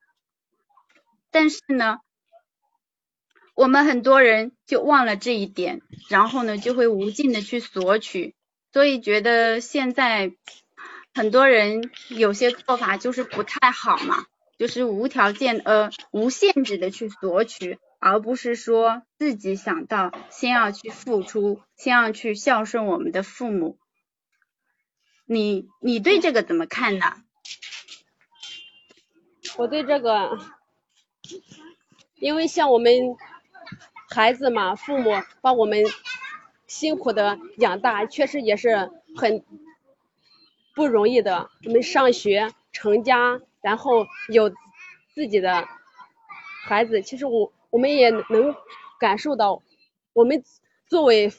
[1.29, 1.97] 但是呢，
[3.53, 8.33] 我们很多人就忘了这一点，然后呢，就会无尽的去索取，
[8.71, 10.31] 所以觉得现在
[11.13, 14.25] 很多人有些做法就是不太好嘛。
[14.59, 23.77] 就是无条件呃无限制的去索取，而不是说自己想到先要去付出，先要去孝顺我们的父母。
[25.25, 27.05] 你你对这个怎么看呢？
[29.55, 30.37] 我对这个，
[32.15, 33.15] 因为像我们
[34.09, 35.85] 孩子嘛，父母把我们
[36.67, 39.45] 辛苦的养大，确实也是很
[40.75, 41.49] 不容易的。
[41.65, 43.39] 我们上学成家。
[43.61, 44.49] 然后有
[45.13, 45.67] 自己的
[46.65, 48.55] 孩子，其实我我们也能
[48.99, 49.61] 感受到，
[50.13, 50.43] 我们
[50.87, 51.31] 作为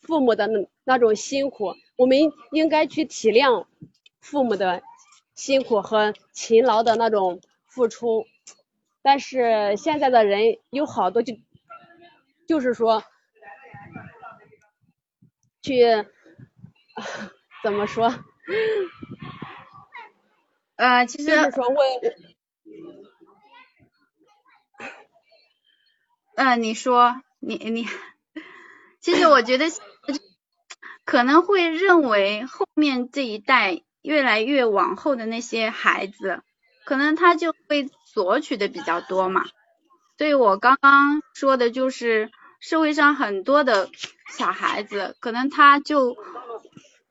[0.00, 2.18] 父母的那那种辛苦，我们
[2.52, 3.66] 应该去体谅
[4.20, 4.82] 父母的
[5.34, 8.26] 辛苦和勤劳的那种付出。
[9.02, 11.34] 但是现在的人有好多就
[12.46, 13.04] 就是说
[15.62, 15.84] 去
[17.62, 18.08] 怎么说？
[20.76, 21.76] 呃，其实就是说为，
[26.34, 27.86] 嗯，你说，你你，
[29.00, 29.66] 其实我觉得
[31.04, 36.42] 可能会认为后面这一代越来越往后的那些孩子，
[36.84, 39.44] 可能他就会索取的比较多嘛。
[40.18, 43.90] 所以我刚刚说的就是社会上很多的
[44.28, 46.16] 小孩子，可能他就。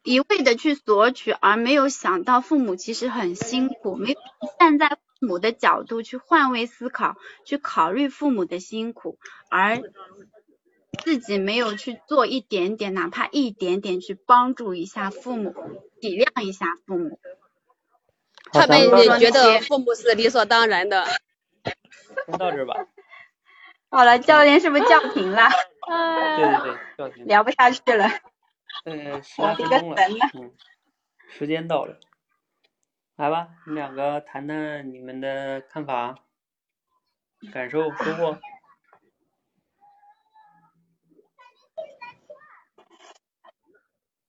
[0.03, 4.19] 一味的去索取，而没有想到父母其实很辛苦，没有
[4.59, 9.17] 站在父母的角度去换位思考，去考虑父母的辛苦，
[9.49, 9.81] 而
[11.03, 15.55] 自己没有去做一点点，哪怕一点点去帮助一下父母，
[16.01, 17.17] 体谅一下父母。
[18.51, 21.05] 他们也觉得父母是理所当然的。
[22.27, 22.75] 先到这吧。
[23.89, 25.49] 好了，教练是不是叫停了？
[25.87, 27.25] 对对对，叫停。
[27.25, 28.09] 聊不下去了。
[28.85, 29.95] 呃，十来分钟了，
[30.33, 30.51] 嗯，
[31.29, 31.99] 时间到了，
[33.15, 36.15] 来吧，你们两个谈谈你们的看法、
[37.51, 38.39] 感受、收获。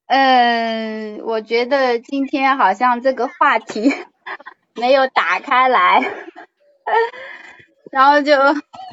[0.07, 3.91] 嗯，我觉得今天好像这个话题
[4.75, 6.01] 没有打开来，
[7.91, 8.37] 然后就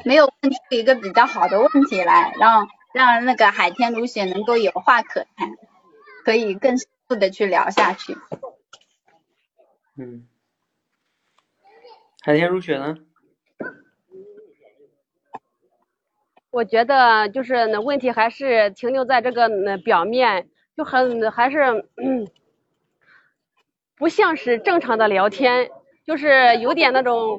[0.04, 5.50] 没有问出一个比较好的问题来，让让那个海天如雪能够有话可谈，
[6.24, 8.16] 可以更深入的去聊下去。
[9.96, 10.26] 嗯，
[12.22, 12.96] 海天如雪呢？
[16.50, 20.48] 我觉得就是那问题还是停留在这个那表面。
[20.74, 21.84] 就很还是
[23.94, 25.70] 不像是正常的聊天，
[26.06, 27.38] 就是有点那种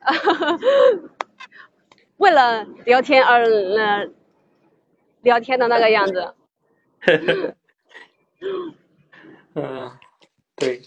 [2.18, 4.06] 为了聊天而呃
[5.24, 6.34] 聊天的那个样子。
[9.54, 9.90] 嗯，
[10.54, 10.80] 对，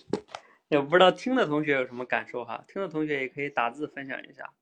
[0.69, 2.63] 也不知道听的同学有什么感受哈？
[2.67, 4.53] 听的同学也可以打字分享一下。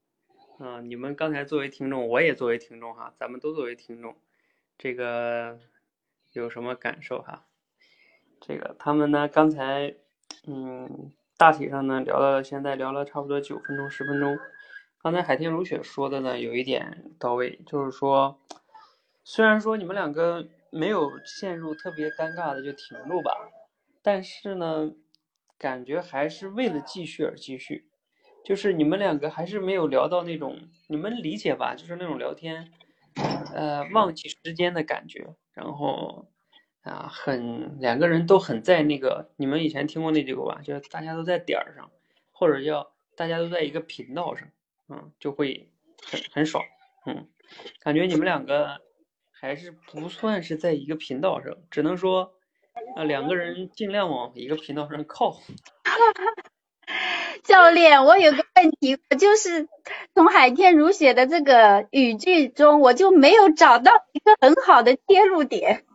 [0.59, 4.15] 嗯，你们刚才作为听众，我也作为听众哈，咱们都作为听众，
[4.80, 5.59] 这个。
[6.34, 7.45] 有什么感受哈？
[8.41, 9.26] 这个他们呢？
[9.26, 9.95] 刚才
[10.45, 14.38] 嗯，大体上呢聊了，现在聊了差不多九分钟、十分钟。
[15.01, 18.38] 刚才海天如雪说的呢，有一点到位，就是说，
[19.28, 23.32] 虽然说你们两个没有陷入特别尴尬的就停住吧，
[24.03, 24.91] 但是呢，
[25.57, 27.89] 感觉还是为了继续而继续，
[28.45, 32.71] 就是你们两个还是没有聊到那种你们理解吧，就是那种聊天。
[33.55, 36.28] 呃，忘记时间的感觉，然后
[36.84, 40.61] 啊，很两个人都很在那个，你们以前听过那句话吧？
[40.61, 41.89] 就是大家都在点儿上，
[42.32, 44.47] 或者叫大家都在一个频道上，
[44.89, 45.71] 嗯，就会
[46.03, 46.63] 很很爽，
[47.07, 47.28] 嗯，
[47.80, 48.82] 感觉你们两个
[49.45, 52.33] 还是不算是在一个频道上，只能说
[52.95, 55.39] 啊，两个人尽量往一个频道上靠。
[57.43, 59.67] 教练，我有个问题，我就是
[60.15, 65.85] 从海天如雪的这个语句中，我就没有找到一个很好的切入点。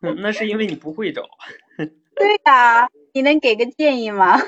[0.00, 1.28] 嗯，那是因为你不会找。
[2.16, 4.38] 对呀，你能给个建议吗？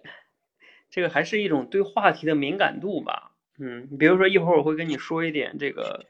[0.92, 3.32] 这个还是一种对话题的敏感度吧。
[3.58, 6.04] 嗯，比如说一会儿我会跟你说一点这个，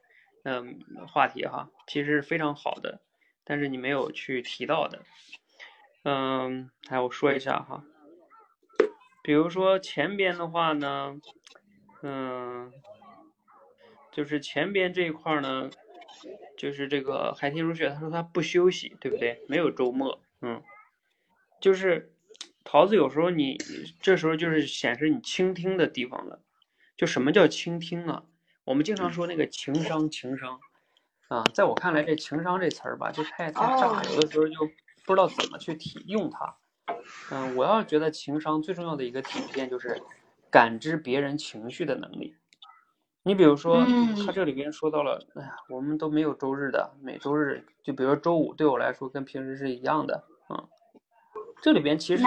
[0.45, 0.79] 嗯，
[1.09, 3.01] 话题哈，其实是非常好的，
[3.45, 5.03] 但是你没有去提到的。
[6.05, 7.83] 嗯，哎我说一下哈。
[9.23, 11.19] 比如说前边的话呢，
[12.03, 12.71] 嗯，
[14.13, 15.71] 就是前边这一块呢，
[16.59, 19.43] 就是这个海天如雪，他说他不休息，对不对？
[19.49, 20.63] 没有周末，嗯，
[21.59, 22.13] 就是
[22.65, 23.57] 桃子有时候你
[23.99, 26.43] 这时候就是显示你倾听的地方了。
[26.95, 28.25] 就什么叫倾听啊？
[28.65, 30.59] 我们经常说那个情商，情商。
[31.29, 34.67] 啊，在我看来这情商这词儿吧，就太太炸，有的时候就
[35.07, 36.55] 不知道怎么去体用它。
[37.31, 40.03] 嗯，我要觉得情商最重要的一个体现就是
[40.51, 42.37] 感知别人情绪的能力。
[43.23, 43.87] 你比如说，
[44.27, 50.69] 他这里边说到了，哎呀，我们都没有周日的，每周日就比如说周五对我来说跟平时是一样的，嗯，
[51.63, 52.23] 这里边其实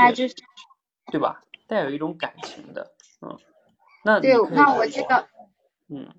[1.11, 3.37] 对吧，带有一种感情的，嗯，
[4.03, 5.23] 那对，那我知道，
[5.89, 6.11] 嗯，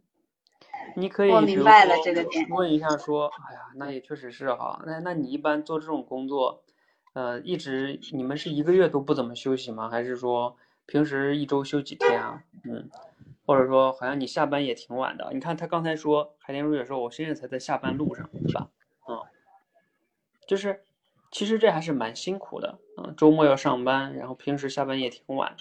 [0.96, 6.62] 你可以我明白了这个点，问一下说，哎呀，那也确实是哈，那那你一般做这种工作？
[7.14, 9.88] 呃，一直你们是一个月都不怎么休息吗？
[9.88, 12.44] 还是说平时一周休几天啊？
[12.64, 12.88] 嗯，
[13.44, 15.30] 或者说好像你下班也挺晚的。
[15.32, 18.68] 你看他刚才说海天如也说，我现在才在下班路上，是吧？
[19.08, 19.18] 嗯，
[20.46, 20.84] 就是
[21.32, 22.78] 其实这还是蛮辛苦的。
[22.98, 25.56] 嗯，周末要上班，然后平时下班也挺晚。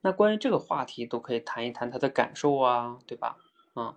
[0.00, 3.36] 那关于这个话题都可以谈一谈他的感受啊，对吧？
[3.76, 3.94] 嗯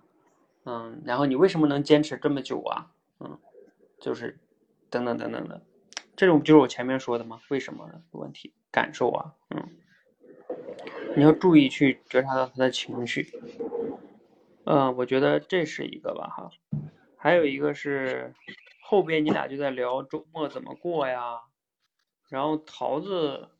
[0.66, 2.90] 嗯，然后你为什么能坚持这么久啊？
[3.20, 3.38] 嗯，
[3.98, 4.38] 就是
[4.90, 5.62] 等等等等的。
[6.16, 9.68] 这种就是我前面说的嘛，为什么的问题感受啊，嗯，
[11.14, 13.32] 你要注意去觉察到他的情绪，
[14.64, 16.50] 嗯，我觉得这是一个吧哈，
[17.16, 18.34] 还有一个是
[18.80, 21.42] 后边你俩就在聊周末怎么过呀，
[22.28, 23.50] 然后桃子，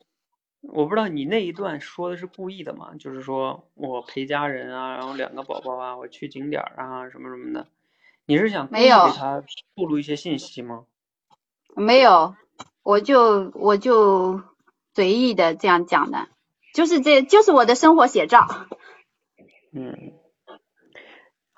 [0.61, 2.95] 我不知道你那一段说的是故意的吗？
[2.99, 7.67] 就是说我陪家人啊，然后两个宝宝啊，我去景点儿啊什么什么的，
[8.25, 9.41] 你是想没有给他
[9.75, 10.85] 透露一些信息吗？
[11.75, 12.35] 没有。
[12.83, 14.41] 我就我就
[14.95, 16.29] 随意的这样讲的，
[16.73, 18.47] 就是这就是我的生活写照。
[19.73, 20.13] 嗯，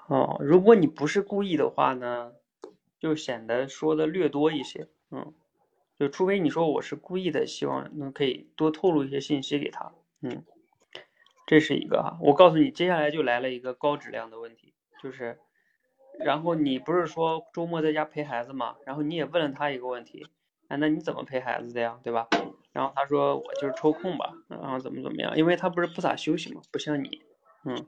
[0.08, 2.32] 哦，如果你不是故意的话呢，
[3.00, 4.88] 就显得说的略多一些。
[5.12, 5.34] 嗯，
[6.00, 9.92] 就除非你说我是故意的，希望能可以多透露一些信息给他。
[10.22, 10.46] 嗯，
[11.46, 12.18] 这是一个哈。
[12.22, 14.74] 我告诉你，接下来就来了一个高质量的问题，
[15.04, 15.38] 就是，
[16.18, 18.78] 然后你不是说周末在家陪孩子吗？
[18.86, 20.26] 然后你也问了他一个问题。
[20.70, 22.00] 哎，那你怎么陪孩子的呀？
[22.02, 22.30] 对吧？
[22.72, 27.22] 然后他说我就是抽空吧，然后怎么怎么样，因为他不是不咋休息嘛，不像你，
[27.66, 27.86] 嗯。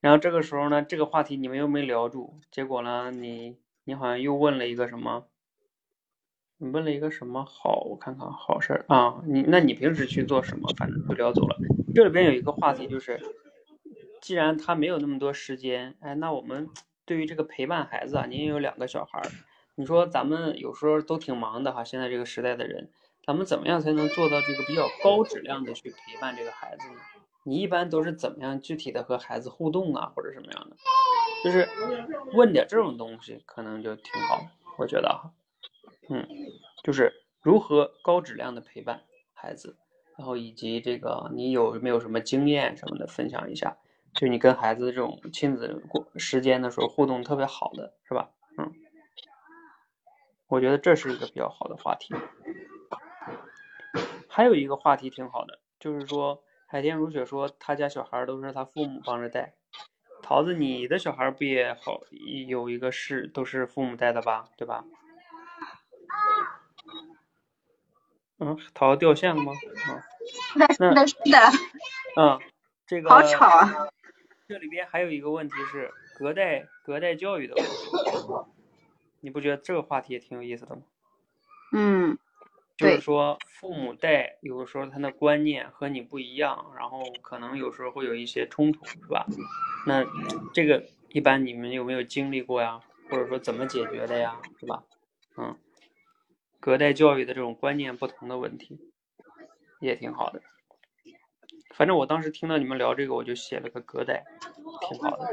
[0.00, 5.26] 然后这个时候呢，这个话题你们又没聊住，结果呢，你你好像又问了一个什么？
[6.62, 7.80] 你问了一个什么好？
[7.88, 10.68] 我看看好事儿啊，你那你平时去做什么？
[10.76, 11.56] 反正就聊走了。
[11.94, 13.18] 这里边有一个话题就是，
[14.20, 16.68] 既然他没有那么多时间，哎，那我们
[17.06, 19.30] 对于这个陪伴孩子啊，您也有两个小孩儿，
[19.74, 22.90] 你说咱们有时候都挺忙的哈，现在这个时代的人。
[23.26, 26.96] 咱们怎么样才能做到这个比较高质量的去陪伴这个孩子呢？
[27.44, 30.76] 你一般都是怎么样具体的和孩子互动啊，或者什么样的？
[31.44, 31.66] 就是
[32.32, 34.40] 问点这种东西，可能就挺好，
[34.78, 35.30] 我觉得哈，
[36.10, 36.26] 嗯，
[36.82, 39.00] 就是如何高质量的陪伴
[39.32, 39.76] 孩子，
[40.18, 43.76] 然后以及这个你有没有什么经验什么的分享一下？
[44.14, 48.28] 就你跟孩子这种亲子过时间的时候互动特别好的是吧？
[48.58, 48.72] 嗯，
[50.48, 52.12] 我觉得这是一个比较好的话题。
[54.28, 59.54] 还有一个话题挺好的，就是说海天如雪说他家小孩都是他父母帮着带。
[60.22, 62.00] 桃子，你的小孩不也好
[62.48, 64.48] 有一个是都是父母带的吧？
[64.56, 64.84] 对吧？
[68.38, 69.52] 嗯，桃子掉线了吗？
[69.52, 70.02] 啊，
[70.54, 71.38] 是的，是的，是的。
[72.16, 72.38] 嗯，
[72.86, 73.88] 这个好吵啊！
[74.48, 78.50] 这里边还有一个问题是隔代隔代教育的问题，
[79.20, 80.82] 你不觉得这个话题也挺有意思的吗？
[81.72, 82.18] 嗯。
[82.78, 89.26] 就是说，父母带有的时候他的观念和你不一样，然后可能有时候会有一些冲突，是吧？
[89.86, 90.02] 那
[90.54, 92.80] 这个一般你们有没有经历过呀？
[93.10, 94.34] 或者说怎么解决的呀？
[94.58, 94.82] 是吧？
[95.36, 95.54] 嗯，
[96.60, 98.78] 隔代教育的这种观念不同的问题
[99.80, 100.42] 也挺好的。
[101.74, 104.22] 反正我当时听到你们聊这个，我就写了个隔代，
[104.88, 105.26] 挺好的。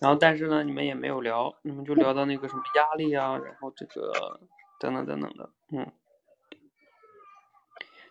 [0.00, 4.40] 然后但是呢，你们也没有聊，你们就聊到那个什么压力啊，然后这个
[4.80, 5.92] 等等等等的，嗯。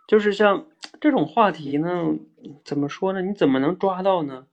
[0.07, 0.65] 就是像
[0.99, 2.15] 这种话题呢，
[2.63, 3.21] 怎么说呢？
[3.21, 4.47] 你怎么能抓到呢？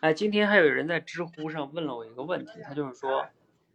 [0.00, 3.26] 哎，今天还有人在知乎上问了我一个问题，他就是说，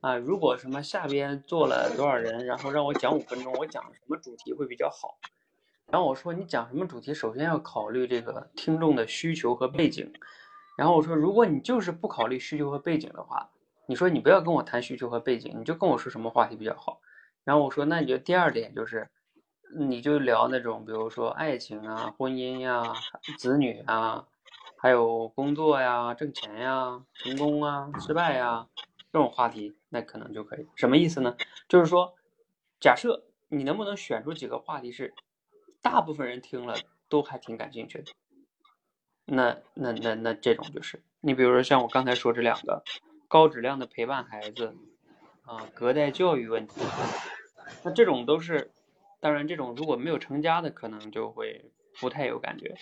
[0.02, 5.18] 啊，如果什么下边坐了多少人，然后让我讲五分钟，我讲什么主题会比较好？
[5.92, 10.12] 然后我说，你讲什么主题，首先要考虑这个听众的需求和背景。
[10.78, 13.50] 然后我说，如果你就是不考虑需求和背景的话，
[13.88, 17.02] 你说你不要跟我谈需求和背景，你就跟我说什么话题比较好。
[17.44, 19.10] 然后我说，那你就第二点就是。
[19.78, 22.82] 你就聊那种，比如说爱情啊、婚姻呀、
[23.38, 24.26] 子女啊，
[24.80, 28.66] 还有工作呀、挣钱呀、成功啊、失败呀
[29.14, 30.68] 这种话题，那可能就可以。
[30.76, 31.36] 什么意思呢？
[31.68, 32.16] 就是说，
[32.80, 35.14] 假设你能不能选出几个话题是
[35.82, 36.76] 大部分人听了
[37.10, 38.12] 都还挺感兴趣的？
[39.26, 42.84] 那那那那这种就是，你比如说像我刚才说这两个，
[43.28, 44.76] 高质量的陪伴孩子
[45.46, 46.82] 啊，隔代教育问题，
[47.84, 48.72] 那这种都是。
[49.22, 51.70] 当然，这种如果没有成家的，可能就会
[52.00, 52.74] 不太有感觉。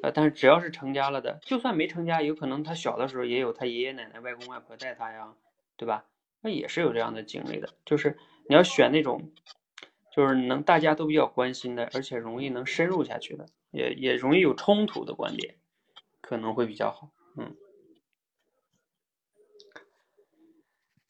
[0.00, 5.34] 呃，但是只要是成家了的，就算没成家，有可能他小的时候也有他爷爷奶奶、外公外婆带他呀，
[5.76, 6.04] 对吧？
[6.40, 7.68] 那也是有这样的经历的。
[7.84, 8.18] 就是
[8.48, 9.30] 你要选那种，
[10.12, 15.56] 就是能大家都比较关心的，而且容易能深入下去的，也也容易有冲突的观点，
[16.20, 17.10] 可能会比较好。
[17.36, 17.56] 嗯，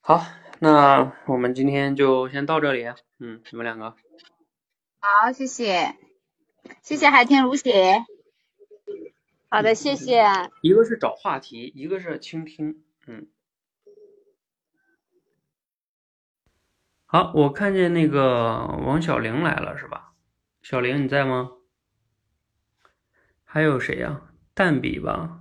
[0.01, 0.23] 好，
[0.59, 2.85] 那我们今天就先到这里。
[3.19, 3.95] 嗯，你们两个。
[5.01, 5.97] 好，谢谢，
[6.83, 8.05] 谢谢海天如雪。
[9.49, 10.23] 好的，谢谢。
[10.63, 12.85] 一个是找话题，一个是倾听。
[13.07, 13.29] 嗯。
[17.13, 20.13] 好，我看见那个王小玲来了，是吧？
[20.63, 21.51] 小玲你在吗？
[23.45, 24.23] 还有谁呀？
[24.55, 25.41] 蛋比吧。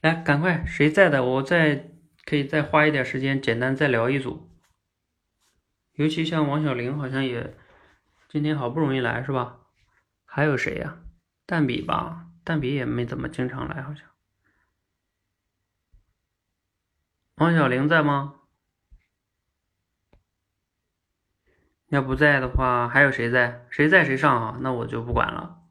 [0.00, 1.24] 来，赶快，谁在的？
[1.24, 1.86] 我在。
[2.24, 4.50] 可以再花一点时间，简单再聊一组。
[5.94, 7.56] 尤其像王小玲，好像也
[8.28, 9.60] 今天好不容易来，是吧？
[10.24, 10.98] 还有谁呀？
[11.46, 14.09] 蛋比吧，蛋比也没怎么经常来，好像。
[17.40, 18.38] 王小玲在吗？
[21.86, 23.66] 要不在的话，还有谁在？
[23.70, 24.58] 谁在谁上啊？
[24.60, 25.66] 那我就不管了。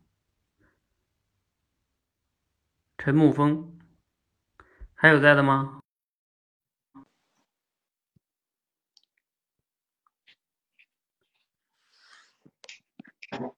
[2.97, 3.79] 陈沐风，
[4.95, 5.83] 还有在的吗？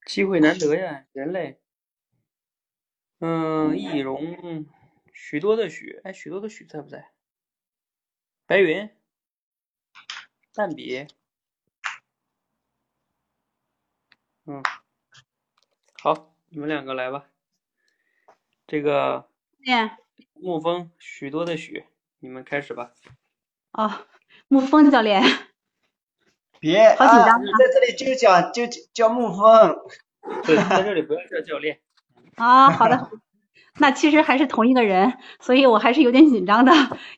[0.06, 1.62] 机会难得呀，人类。
[3.20, 4.66] 嗯，易容，
[5.14, 7.10] 许多的许，哎，许多的许在不在？
[8.52, 8.90] 白云，
[10.54, 11.08] 蛋比，
[14.46, 14.62] 嗯，
[15.94, 17.30] 好，你们两个来吧。
[18.68, 19.30] 这个，
[20.36, 21.86] 沐风，许多的许，
[22.20, 22.92] 你们开始吧。
[23.72, 24.06] 哦，
[24.50, 25.24] 沐风教练。
[26.60, 27.42] 别，好紧张！
[27.42, 29.78] 你在这里就叫就叫沐风。
[30.44, 31.80] 对，在这里不要叫教练。
[32.36, 33.12] 啊，好的。
[33.80, 36.72] 那其实还是同一个人，所以我还是有点紧张的，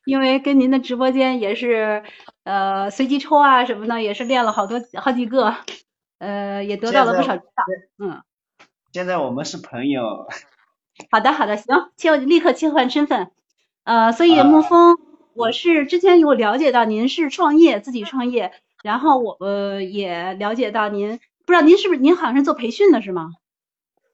[0.06, 2.04] 因为跟您的直播间也是
[2.44, 5.56] 呃随机抽啊什么的，也是练了好多好几个，
[6.20, 7.64] 呃也得到了不少指导。
[8.06, 8.22] 嗯。
[8.94, 10.28] 现在我们是朋友。
[11.10, 13.32] 好的，好的，行，切立刻切换身份。
[13.84, 14.96] 呃，所以沐风，
[15.34, 18.52] 我是之前有了解到您是创业，自己创业，
[18.84, 23.32] 然后我呃也了解到您，不知道您是不是您好像是做培训的是吗？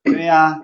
[0.03, 0.63] 对呀。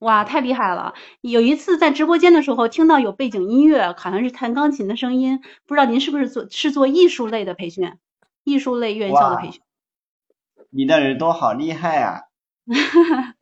[0.00, 0.94] 哇，太厉害了！
[1.20, 7.94] 有一次在直播间的时候听到有背景音乐，好像是弹钢琴的声音，不知道您是不是做是做艺术类的培训，
[8.44, 9.60] 艺术类院校的培训。
[10.70, 12.22] 你的耳朵好厉害啊！
[12.66, 13.34] 哈哈。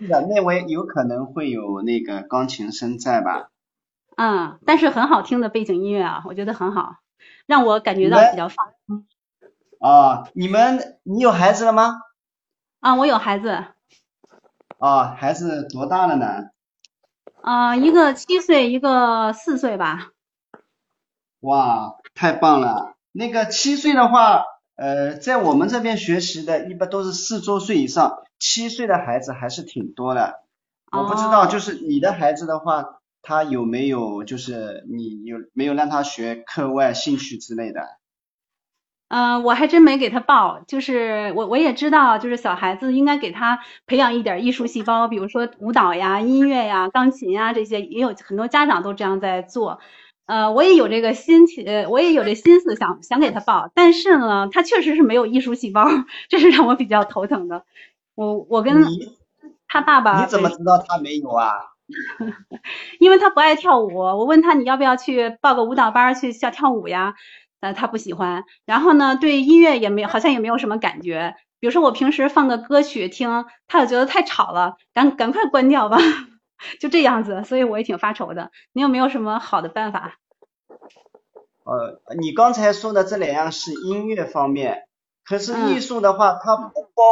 [0.00, 3.50] 是的，那位有可能会有那个钢琴声在吧？
[4.16, 6.96] 嗯，但是很好听的背景音乐啊，我觉得很好，
[7.46, 9.06] 让我感觉到比较放松。
[9.78, 12.00] 哦，你们你有孩子了吗？
[12.80, 13.64] 啊，我有孩子。
[14.82, 16.50] 哦，孩子多大了呢？
[17.40, 20.08] 啊，一个七岁，一个四岁吧。
[21.38, 22.96] 哇，太棒了！
[23.12, 24.42] 那个七岁的话，
[24.74, 30.40] 呃，在我们这边学习的，一般都是四周岁以上，七岁的孩子还是挺多的。
[30.90, 37.82] 我不知道，就是你的孩子的话，他有没有，就是你有没有让他学课外兴趣之类的？
[39.12, 49.80] 嗯，我还真没给他报，就是我我也知道，就是小孩子应该给他培养一点艺术细胞，比如说舞蹈呀、音乐呀、钢琴呀这些，也有很多家长都这样在做。
[50.24, 55.84] 呃，我也有这个心情，呃，我也有这心思想想给他报，但是呢，他确实是没有艺术细胞，
[56.30, 57.66] 这是让我比较头疼的。
[58.14, 58.82] 我我跟
[59.68, 61.52] 他爸爸，你怎么知道他没有啊？
[62.98, 67.14] 因为他不爱跳舞，我问他你要不要去报个舞蹈班去跳跳舞呀？
[67.62, 71.36] 呃，他不喜欢，然后呢，对音乐也没好像也没有什么感觉。
[71.60, 75.96] 比如说我平时放个歌曲听，他就觉得太吵了，赶赶快关掉吧，
[76.80, 77.44] 就这样子。
[77.44, 78.50] 所以我也挺发愁的。
[78.72, 80.18] 你有没有什么好的办法？
[81.62, 84.88] 呃，你刚才说的这两样是音乐方面，
[85.24, 87.04] 可是艺术的话，它不包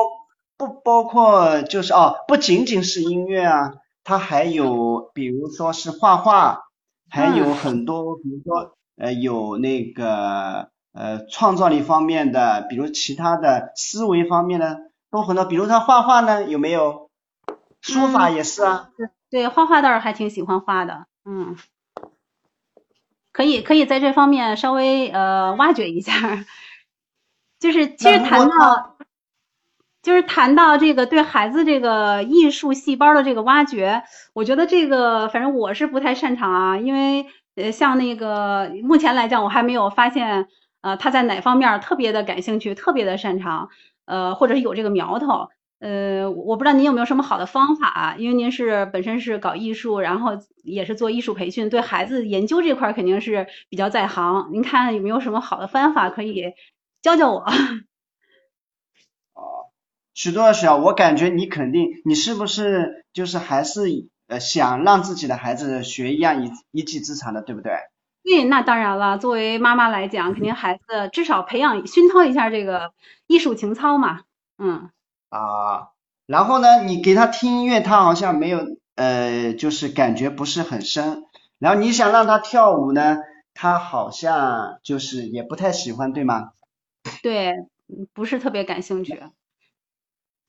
[0.58, 6.64] 不包括就是哦，不仅仅是音乐啊，它还有比如说是画画，
[7.08, 8.76] 还有很多比如说。
[9.00, 14.78] 呃，有那个呃创造力方面的，比如其他的思维方面的
[15.10, 17.08] 都很多，比如他画画呢，有没有？
[17.80, 18.90] 书法也是啊。
[19.30, 21.56] 对，画画倒是还挺喜欢画的，嗯，
[23.32, 26.44] 可以可以在这方面稍微呃挖掘一下。
[27.58, 28.96] 就是其实谈到，
[30.02, 34.02] 就是谈到这个对孩子这个艺术细胞的这个挖掘，
[34.34, 37.26] 我觉得这个反正我是不太擅长啊，因为。
[37.62, 40.48] 呃，像那个目前来讲，我还没有发现，
[40.80, 43.68] 呃，他在哪方面特别的感兴趣，特别的擅长，
[44.06, 56.54] 呃，或者是有这个苗头，呃，我不知道您有没有什么好的方法啊，因为您是本身是搞艺术，然后也是做艺术培训，对孩子研究这块肯定是比较在行，您看有没有什么好的方法可以
[57.02, 57.44] 教教我？
[60.12, 64.09] 许多小，我感觉你肯定，你是不是就是还是？
[64.30, 67.72] 呃，想让自己的孩子学一样一一技之长的，对不对？
[68.22, 69.18] 对，那当然了。
[69.18, 72.92] 作为妈妈来讲，肯定孩子至少培养熏陶一下这个
[73.26, 74.20] 艺术情操嘛。
[74.58, 74.90] 嗯。
[75.30, 75.88] 啊，
[76.26, 78.60] 然后呢，你给他听音乐，他好像没有
[78.94, 81.24] 呃，就是感觉不是很深。
[81.58, 83.18] 然后你想让他跳舞呢，
[83.54, 86.50] 他好像就是也不太喜欢，对吗？
[87.22, 87.54] 对，
[88.12, 89.22] 不是特别感兴趣。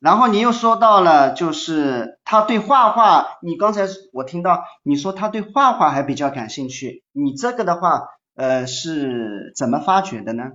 [0.02, 10.54] 然后你又说到了，就是他对画画，你刚才我听到你说他对画画还比较感兴趣，你这个的话，呃，是怎么发掘的呢？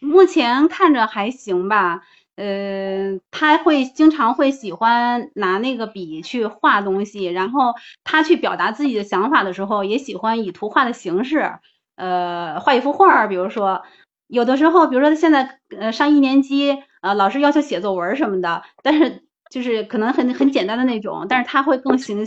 [0.00, 2.00] 目前看着还行吧，
[2.36, 11.58] 呃，他会经常会喜欢拿那个笔去画东西，然后他去表达自己的想法的时候，也喜欢以图画的形式，
[11.94, 13.82] 呃，画一幅画，比如说
[14.28, 16.78] 有的时候，比如说他现在呃上一年级。
[17.00, 22.26] 呃，老师要求写作文什么的，但是就是可能很很简单的那种，但是他会更形，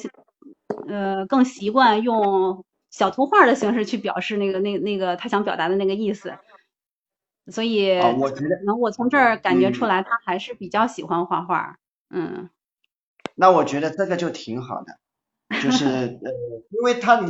[0.88, 6.34] 呃，更习惯用小图画的形式去表示那个那那个他想表达的那个意思，
[7.52, 11.78] 所以我觉得，能我从这儿感觉出来，他还是比较喜欢画画，
[12.10, 12.50] 嗯。
[13.36, 14.98] 那我觉得这个就挺好的，
[15.62, 15.86] 就是
[16.24, 16.32] 呃，
[16.72, 17.22] 因为他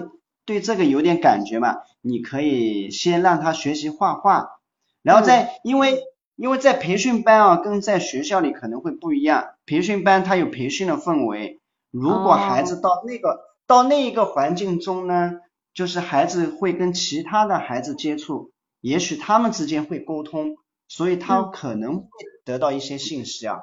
[0.46, 4.60] 对这个有点感觉嘛，你可以先让他学习画画，
[5.02, 6.02] 然后再因为。
[6.36, 9.52] 因为在培训班啊，跟在学校里可能会不一样。
[9.66, 11.60] 培训班它有培训的氛围，
[11.92, 15.40] 如果孩子到那个到那一个环境中呢，
[15.74, 18.52] 就是孩子会跟其他的孩子接触，
[18.82, 20.58] 也许他们之间会沟通，
[20.88, 22.08] 所以他可能会
[22.44, 23.60] 得到一些信息啊。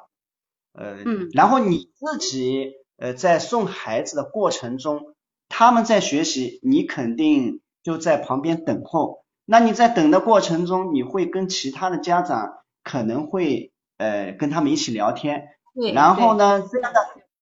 [0.73, 0.97] 呃，
[1.33, 5.13] 然后你自己呃在送孩子的过程中，
[5.49, 9.25] 他们在学习，你肯定就在旁边等候。
[9.45, 15.49] 那你在等的过程中，你会跟其他的家长可能会呃跟他们一起聊天，
[15.93, 16.99] 然后呢这样的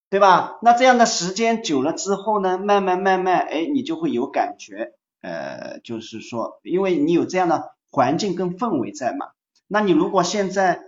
[0.08, 0.58] 对吧？
[0.62, 9.28] 那这样的时间久了之后呢，慢慢慢慢，哎，你就会有感觉，呃，就是说，因为你有这样的环境跟氛围在嘛。
[9.68, 10.82] 那你如果现在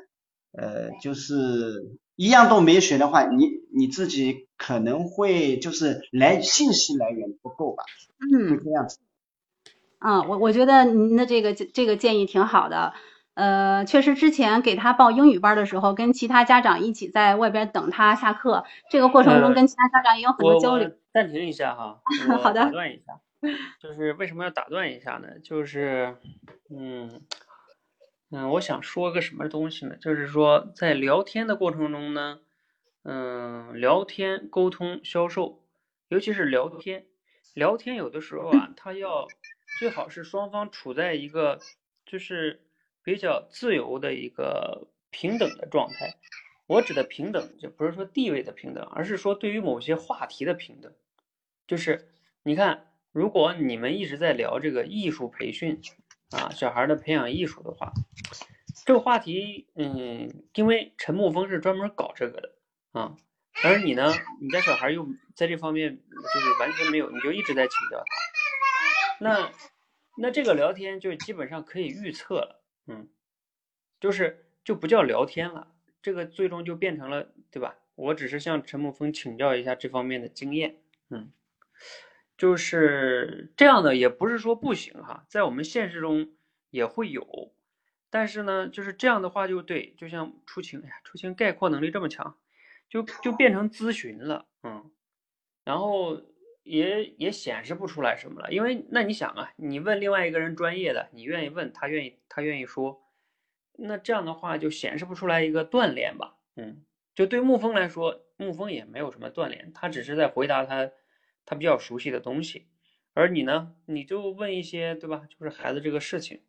[0.51, 7.85] 呃就是一样都没学的话，你你自己可能会就是来信息来源不够吧？
[8.19, 8.99] 嗯，会这样子。
[10.05, 12.93] 嗯，我我觉得您的这个这个建议挺好的。
[13.35, 20.91] 呃，确实之前给他报英语班的时候，跟其他家长一起在外边等他下课，这个过程中跟其他家长也有很多交流。
[21.13, 22.01] 暂停一下哈，
[22.43, 23.21] 好的，打断一下，
[23.81, 25.39] 就是为什么要打断一下呢？
[25.43, 26.17] 就是，
[26.71, 27.23] 嗯
[28.31, 29.97] 嗯，我想说个什么东西呢？
[29.97, 32.41] 就是说在聊天的过程中呢，
[33.05, 35.63] 嗯，聊天沟通销售，
[36.09, 37.07] 尤其是聊天，
[37.55, 39.33] 聊天有的时候啊，他要
[39.83, 41.59] 最好是双方处在一个
[42.07, 42.63] 就是。
[43.05, 46.15] 比较自由的一个平等的状态，
[46.69, 50.95] 我指的平等就不是说地位的平等，而是说对于某些话题的平等。
[51.67, 52.13] 就是
[52.45, 55.81] 你看，如果你们一直在聊这个艺术培训
[56.31, 57.93] 啊，小孩的培养艺术的话，
[58.87, 62.53] 这个话题，嗯，因为陈木峰是专门搞这个的
[62.93, 63.17] 啊，
[63.65, 68.05] 而你呢，你家小孩又在这方面就是完全没有，你就一直在请教他，
[69.19, 69.53] 那
[70.17, 72.63] 那这个聊天就基本上可以预测了。
[72.87, 73.09] 嗯，
[74.01, 77.77] 就是就不叫聊天了，这个最终就变成了，对吧？
[77.95, 80.81] 我只是向陈木峰请教一下这方面的经验，
[81.11, 81.33] 嗯，
[82.37, 86.33] 就是这样的，也不是说不行哈，在我们现实中
[86.71, 87.55] 也会有，
[88.11, 92.37] 但是呢，就是这样的话就对，就像出勤，哎呀，出勤概括能力这么强，
[92.89, 94.91] 就就变成咨询了，嗯，
[95.65, 96.21] 然后。
[96.63, 103.03] 也也显示不出来什么了，因为那你想啊，你问另外一个人专业的，你愿意问他愿意他愿意说，
[103.79, 106.85] 那这样的话就显示不出来一个锻炼吧，嗯，
[107.15, 110.91] 就对沐风来说，沐风也没有什么锻炼，他只是在回答他
[111.45, 112.69] 他比较熟悉的东西，
[113.13, 116.43] 而你呢，你就问一些对吧，就是孩子这个事情，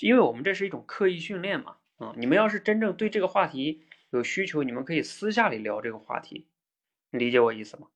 [0.00, 6.48] 因为我们这是一种刻意训练嘛，啊，你们要是真正对这个话题有需求，你们可以私下里聊这个话题，
[7.10, 7.86] 理解我意思吗？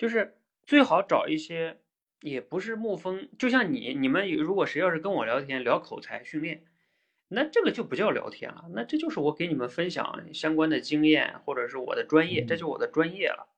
[0.00, 1.78] 就是最好找一些，
[2.22, 6.64] 也不是沐风，就像你，你们如果谁要是跟我聊天聊口才训练，
[7.28, 13.54] 那这个就不叫聊天了，那这就是我给你们分享相关的经验，或者是我的专业，这就我的专业了。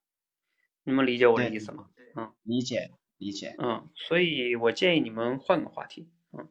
[0.82, 1.90] 你们理解我的意思吗？
[2.16, 3.54] 嗯，理解理解。
[3.58, 6.10] 嗯，所以我建议你们换个话题。
[6.32, 6.48] 嗯，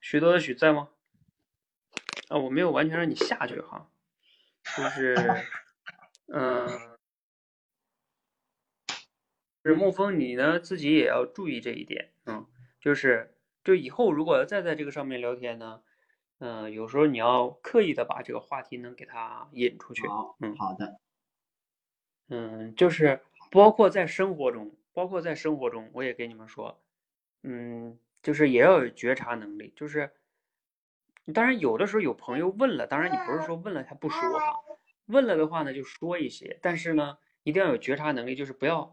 [0.00, 0.90] 许多的许在吗？
[2.28, 3.90] 啊，我没有完全让你下去哈，
[4.76, 5.16] 就是，
[6.32, 6.91] 嗯。
[9.70, 12.46] 是沐风，你呢自己也要注意这一点，嗯，
[12.80, 15.82] 就是就以后如果再在这个上面聊天呢，
[16.38, 20.02] 嗯，有时候你要刻意的把这个话题能给他引出去，
[20.40, 21.00] 嗯，好的，
[22.28, 23.20] 嗯，就是
[23.52, 26.82] 包括在生活中，包括在生活中，我也跟你们说，
[27.44, 30.10] 嗯，就是也要有觉察能力，就是
[31.32, 34.56] 当然有的时候有朋友问了，当然你不是说问了他不说哈，
[35.06, 38.92] 问了的话呢就说一些，但是呢一定要有觉察能力，就是不要。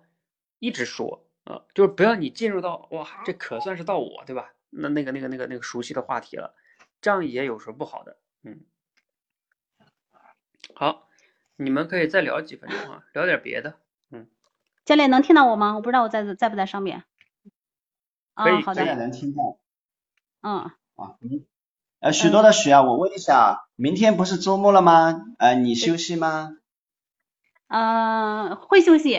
[0.59, 4.53] 一直说啊，就是不要你进入到哇，这可算是到我对吧？
[4.69, 6.53] 那那个那个那个那个熟悉的话题了，
[7.01, 8.17] 这样也有时候不好的。
[8.43, 8.61] 嗯，
[10.75, 11.07] 好，
[11.55, 13.79] 你们可以再聊几分钟啊，聊点别的。
[14.11, 14.27] 嗯，
[14.85, 15.75] 教练能听到我吗？
[15.75, 17.03] 我不知道我在在不在上面。
[18.35, 18.85] 啊，好的。
[18.95, 19.57] 能听到。
[20.41, 20.71] 嗯。
[20.95, 21.45] 啊，嗯。
[21.99, 25.25] 呃，许多的许啊，我问一下，明天不是周末了吗？
[25.39, 26.57] 呃，你休息吗？
[27.67, 29.15] 嗯，会休息。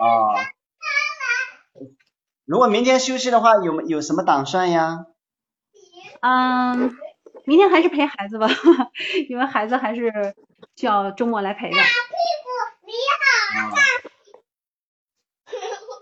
[0.00, 0.34] 啊，
[2.44, 5.06] 如果明天休息的话，有有什么打算呀？
[6.20, 6.96] 嗯，
[7.44, 8.48] 明天还是陪孩子吧，
[9.28, 10.34] 因为孩子还是
[10.76, 11.76] 需要周末来陪的。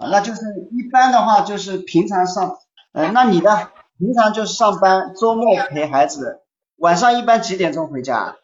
[0.00, 0.40] 啊，那就是
[0.72, 2.58] 一般的话就是平常上，
[2.92, 3.70] 呃，那你呢？
[3.98, 6.40] 平常就是上班，周末陪孩子，
[6.76, 8.36] 晚上一般几点钟回家？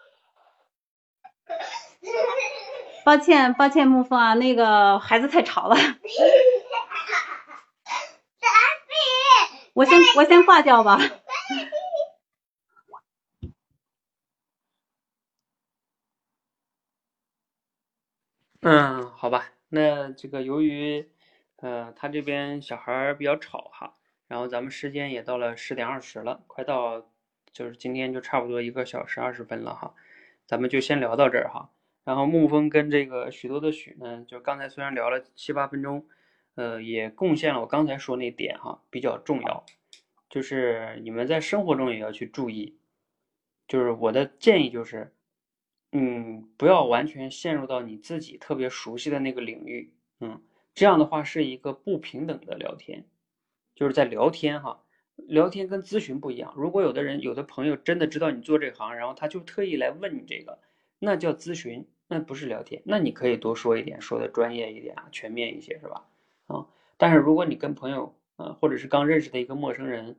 [3.09, 5.75] 抱歉，抱歉，沐风啊，那个孩子太吵了，
[9.73, 11.01] 我先我先挂掉吧。
[18.61, 21.11] 嗯，好吧，那这个由于，
[21.57, 23.95] 呃，他这边小孩比较吵哈，
[24.27, 27.07] 然后咱们时间也到了十点二十了，快到，
[27.55, 29.95] 就是今天就差不多一个小时二十分了哈，
[30.47, 31.71] 咱们就先聊到这儿哈。
[32.09, 36.07] 然后沐风跟这个许多的许呢，就刚才虽然聊了七八分钟，
[36.55, 39.67] 呃，也贡献了我刚才说那点哈，比较重要，
[40.31, 42.79] 就是你们在生活中也要去注意，
[43.67, 45.13] 就是我的建议就是。
[45.93, 50.43] 嗯，不要完全陷入到你自己特别熟悉的那个领域，嗯，
[50.75, 53.07] 这样的话是一个不平等的聊天，
[53.75, 54.83] 就是在聊天哈，
[55.17, 56.53] 聊天跟咨询不一样。
[56.57, 60.59] 如果有的人有的朋友真的知道你做这行，然后他就特意来问你这个，
[60.99, 62.83] 那叫咨询，那不是聊天。
[62.85, 66.09] 那你可以多说一点，说的专业一点啊，全面一些是吧？
[66.49, 66.67] 啊，
[66.97, 70.17] 但是如果你跟朋友啊，或者是刚认识的一个陌生人，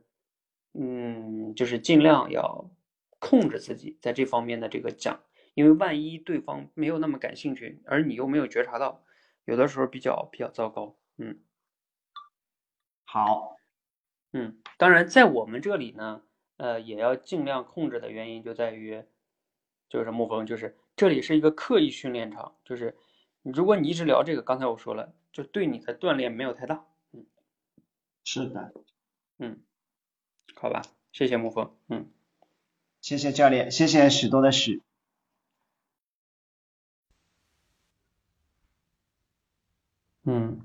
[0.72, 2.70] 嗯，就是尽量要
[3.18, 5.20] 控制自己在这方面的这个讲。
[5.54, 9.02] 因为万一对方没有那么感兴趣，而你又没有觉察到，
[9.44, 10.96] 有的时候比较比较糟糕。
[11.18, 11.40] 嗯，
[13.04, 13.56] 好，
[14.32, 16.22] 嗯，当然在我们这里呢，
[16.56, 19.02] 呃，也要尽量控制的原因就在于，
[19.88, 22.94] 就是沐风，就是这里是一个刻意训练场，就是
[23.40, 26.84] 如果你一直聊这个，刚才我说了，就对你的锻炼没有太大。
[27.14, 27.24] 嗯，
[28.22, 28.70] 是的，
[29.38, 29.60] 嗯，
[30.54, 32.10] 好吧，谢谢沐风，嗯，
[33.00, 34.82] 谢谢教练，谢谢许多的许。
[40.24, 40.60] 嗯，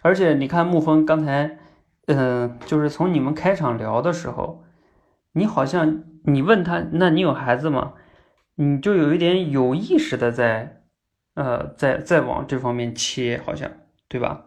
[0.00, 1.58] 而且你看沐风刚才，
[2.06, 4.62] 嗯，就是从你们开场聊的时候，
[5.32, 7.94] 你好像你问他，那你有孩子吗？
[8.60, 10.82] 你就有一点有意识的在，
[11.34, 13.70] 呃，在在往这方面切，好像
[14.08, 14.46] 对吧？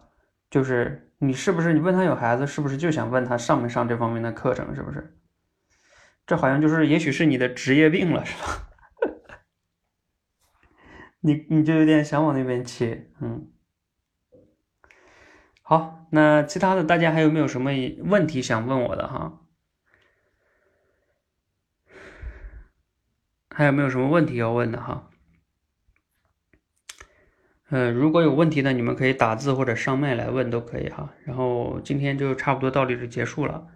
[0.50, 4.74] 就是你是不是你问他有孩子，是不是就想问他上没上这方面的课程？
[4.74, 5.16] 是不是？
[6.26, 8.68] 这好像就是也许是你的职业病了，是吧？
[11.20, 13.50] 你你就有点想往那边切，嗯。
[15.62, 17.70] 好，那其他的大家还有没有什么
[18.04, 19.40] 问题想问我的哈？
[23.54, 25.08] 还有没有什么问题要问的哈？
[27.70, 31.12] 嗯，如果有问题呢，你们可以打字或者上麦来问都可以哈。
[31.24, 33.66] 然后今天就差不多到这里结束了。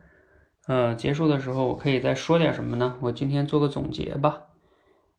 [0.67, 2.97] 呃，结束的时候我可以再说点什么呢？
[3.01, 4.43] 我今天做个总结吧。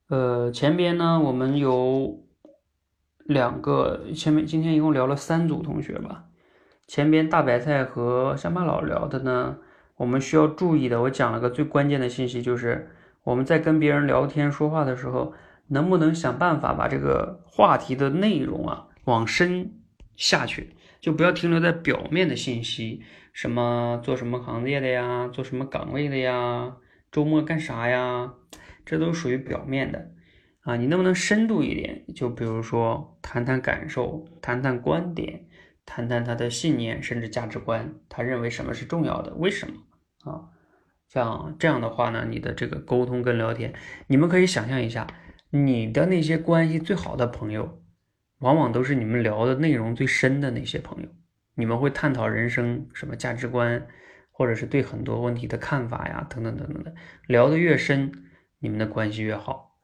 [0.10, 2.24] 呃，前边呢我们有
[3.26, 6.26] 两个，前面今天一共聊了三组同学吧。
[6.88, 9.58] 前边大白菜和乡巴佬聊的呢，
[9.96, 12.92] 我们需要注意的，我讲了个最关键的信息，就是
[13.28, 15.34] 我们在跟别人聊天说话的时候，
[15.68, 19.82] 能不能想办法把这个话题的内容啊往深
[20.16, 23.02] 下去，就不要停留在表面的信息，
[23.34, 26.78] 什么做什么行业的呀，做什么岗位的呀，
[27.12, 28.34] 周末干啥呀，
[28.86, 30.12] 这都属于表面的
[30.62, 32.06] 啊，你能不能深度一点？
[32.16, 35.44] 就比如说谈谈感受，谈谈观点。
[35.90, 39.34] 谈谈他的信念，甚至价值观，他认为什么是重要的？
[39.36, 39.76] 为什么
[40.30, 40.52] 啊？
[41.26, 43.74] 像这样的话呢，你的这个沟通跟聊天，
[44.08, 45.08] 你们可以想象一下，
[45.50, 47.82] 你的那些关系最好的朋友，
[48.40, 51.10] 往往都是你们聊的内容最深的那些朋友。
[51.56, 53.88] 你们会探讨人生什么价值观，
[54.32, 56.94] 或者是对很多问题的看法呀，等等等等的。
[57.26, 58.12] 聊得越深，
[58.60, 59.80] 你们的关系越好。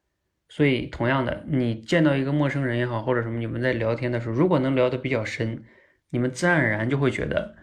[0.50, 5.64] 所以，同样的，你见到一个陌生人也好，或者什么，你们在聊天的时候，如果能聊得比较深。
[6.12, 7.56] 你们自然而然就会觉得，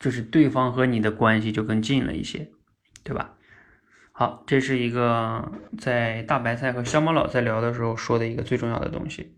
[0.00, 2.48] 就是对方和你的关系就更近了一些，
[3.02, 3.36] 对吧？
[4.12, 9.36] 好，这是一个在大白菜和香猫老在聊的时候说的一个最重要的东西。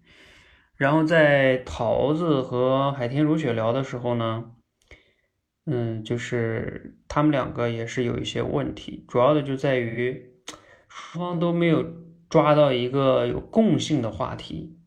[0.76, 4.52] 然后在桃子和海天如雪聊的时候呢，
[5.66, 10.34] 嗯，就是他们两个也是有一些问题，主要的就在于
[10.88, 11.84] 双方都没有
[12.28, 14.78] 抓到一个有共性的话题，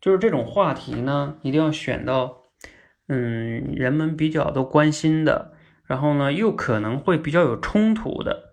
[0.00, 2.42] 就是这种话题呢，一定要选到。
[3.08, 5.52] 嗯，人们比较都关心的，
[5.86, 8.52] 然后呢，又可能会比较有冲突的，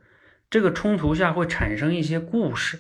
[0.50, 2.80] 这个冲突下会产生一些故事，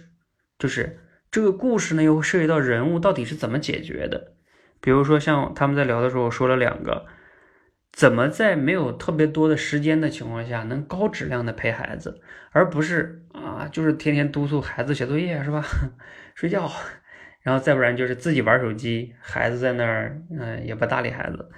[0.59, 0.99] 就是
[1.31, 4.33] 这个故事呢，又涉及到人物到底是怎么解决的。
[4.79, 7.05] 比如说像他们在聊的时候，我说了两个，
[7.91, 12.21] 怎么在没有特别多的时间的情况下，能高质量的陪孩子，
[12.51, 15.63] 而不是啊，就是天天督促孩子写作业是吧？
[16.35, 16.69] 睡觉。
[17.41, 21.49] 然后再不然就是自己玩手机，孩子在那儿，嗯，也不搭理孩子，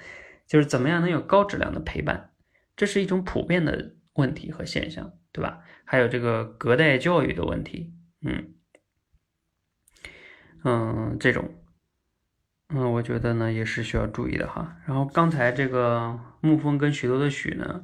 [0.48, 2.32] 就是怎么样能有高质量的陪伴，
[2.76, 5.62] 这是一种普遍的问题和现象，对吧？
[5.84, 8.54] 还有这个隔代教育的问题，嗯，
[10.64, 11.54] 嗯，这种，
[12.70, 14.78] 嗯，我觉得呢也是需要注意的哈。
[14.86, 17.84] 然后刚才这个沐风跟许多的许呢，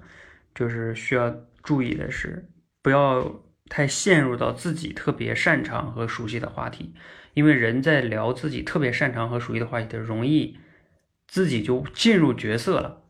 [0.55, 1.29] 就是需要
[1.61, 2.49] 注意的是，
[2.81, 6.93] 不要太陷入到自己特别擅长和熟悉的话题，
[7.33, 10.57] 因为人在聊自己特别擅长和熟悉的话题的，容易
[11.27, 13.00] 自己就进入角色了，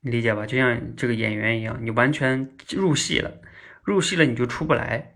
[0.00, 0.46] 理解吧？
[0.46, 3.32] 就像这个演员一样，你完全入戏了，
[3.82, 5.14] 入戏了你就出不来，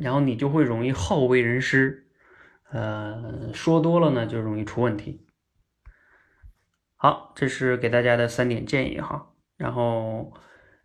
[0.00, 2.06] 然后你就会容易好为人师，
[2.70, 5.26] 呃，说多了呢就容易出问题。
[6.96, 10.32] 好，这是给大家的三点建议哈，然后。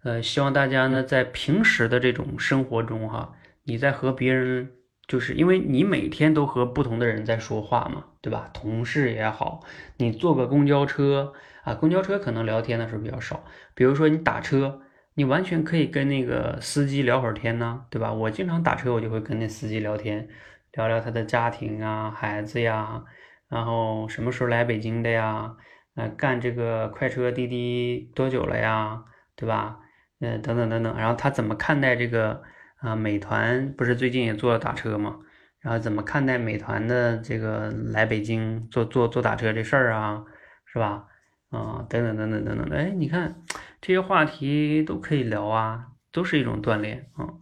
[0.01, 3.33] 呃，希望大家呢，在平时的这种生活中，哈，
[3.65, 4.71] 你在和别人，
[5.05, 8.49] 就是因为你每天都和不同的人在说话嘛，对吧？
[8.53, 9.59] 同事也好，
[9.97, 11.33] 你坐个公交车
[11.69, 13.43] 啊，公交车可能聊天的时候比较少。
[13.75, 14.81] 比如说你打车，
[15.13, 18.11] 你完全可以跟那个司机聊会儿天呢，对吧？
[18.11, 20.27] 我经常打车，我就会跟那司机聊天，
[20.71, 23.03] 聊聊他的家庭啊、孩子呀，
[23.49, 25.55] 然后什么时候来北京的呀？
[25.93, 29.03] 呃，干这个快车滴滴多久了呀？
[29.35, 29.77] 对吧？
[30.21, 32.41] 嗯，等等等等，然后他怎么看待这个
[32.77, 32.95] 啊？
[32.95, 35.19] 美团不是最近也做了打车吗？
[35.59, 40.23] 然后怎么看待美团的这个来北京做做做打车这事儿啊？
[40.65, 41.05] 是吧？
[41.49, 43.43] 啊，等等等等等等的，哎，你看
[43.81, 47.33] 这些话题都可以聊啊，都是一种锻炼啊。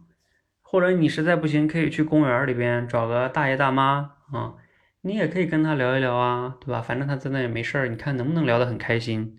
[0.62, 4.54] 或者你实在不行，可以去公园里边找个大爷大妈啊，
[5.00, 6.82] 你也可以跟他聊一聊啊，对吧？
[6.82, 9.38] 反正他在那也没事儿，你看能不能聊得很开心？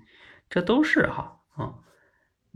[0.50, 1.76] 这都是哈啊。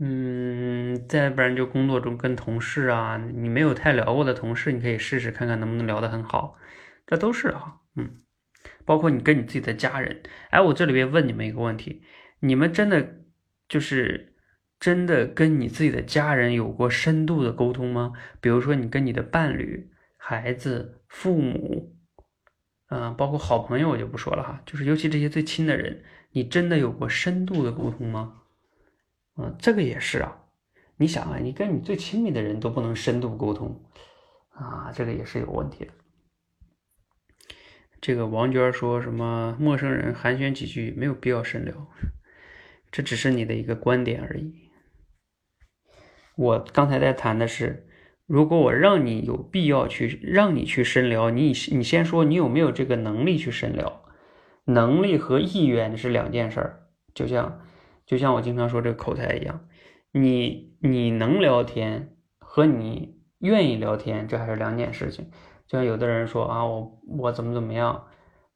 [0.00, 6.56] 嗯，再不然就工作中跟同事啊，你没有太聊过的同事，你可以试试看看能不能聊得很好，
[7.06, 8.23] 这都是哈，嗯，
[8.84, 12.02] 包括你跟你自己的家人，哎，我这里边问你们一个问题，
[12.40, 13.16] 你们真的
[13.68, 14.34] 就是
[14.78, 18.12] 真的跟你自己的家人有过深度的沟通吗？
[18.40, 21.96] 比如说你跟你的伴侣、孩子、父母，
[22.88, 28.42] 嗯，包括好朋友，我就不说了哈，就是尤其这些最亲的人，你真的有过深度的沟通吗？
[29.36, 30.40] 嗯，这个也是啊。
[30.96, 33.82] 你想啊，你跟你最亲密的人都不能深度沟通
[34.50, 35.92] 啊，这个也是有问题的。
[38.06, 41.88] 这个王娟说什么陌生人寒暄几句没有必要深聊，
[42.92, 44.52] 这只是你的一个观点而已。
[46.36, 47.86] 我刚才在谈的是，
[48.26, 54.02] 如果我让你有必要去让你去深聊，你你先说你有没有这个能力去深聊？
[54.66, 56.80] 能力和意愿是两件事儿，
[57.14, 57.62] 就像。
[58.04, 59.66] 就像我经常说这个口才一样，
[60.12, 65.30] 你你能聊天和你愿意聊天，这还是两件事情。
[65.66, 68.04] 就像有的人说啊，我我怎么怎么样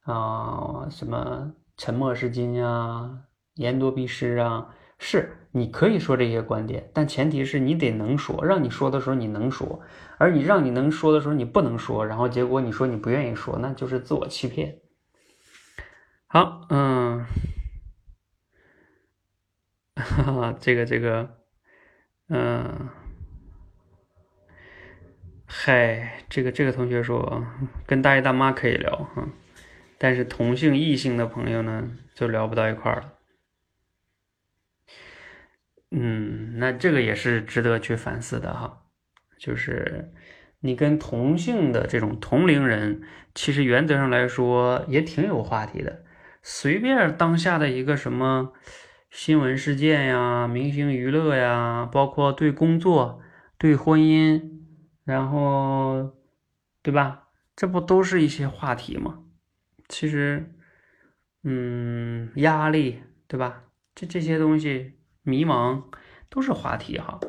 [0.03, 3.21] 啊，什么沉默是金啊，
[3.55, 9.81] 言多必失啊，是你可以说这些观点，但前提是你得能说，让你说的时候你能说，
[10.17, 14.79] 而你让你能说的时候你不能说，然后结果你说你不愿意说，那就是自我欺骗。
[16.27, 17.25] 好，嗯。
[19.95, 21.29] 哈哈，这个这个，
[22.29, 22.87] 嗯，
[25.51, 27.43] 嗨，这个这个同学说
[27.87, 29.27] 跟大爷大妈可以聊哈，
[29.97, 33.13] 但是同性异性的朋友呢就聊不到一块儿了。
[35.89, 38.83] 嗯，那这个也是值得去反思的哈，
[39.39, 40.13] 就是
[40.59, 43.01] 你跟同性的这种同龄人，
[43.33, 46.03] 其实原则上来说也挺有话题的，
[46.43, 48.53] 随便当下的一个什么。
[49.09, 53.19] 新闻事件呀，明星娱乐呀，包括对工作、
[53.57, 54.58] 对婚姻，
[55.09, 56.15] 然后，
[56.83, 57.29] 对吧？
[57.55, 59.23] 这不都是一些话题吗？
[59.87, 60.53] 其实，
[61.43, 63.63] 嗯，压力，对吧？
[63.95, 65.85] 这这些东西，迷茫，
[66.29, 67.19] 都是话题哈。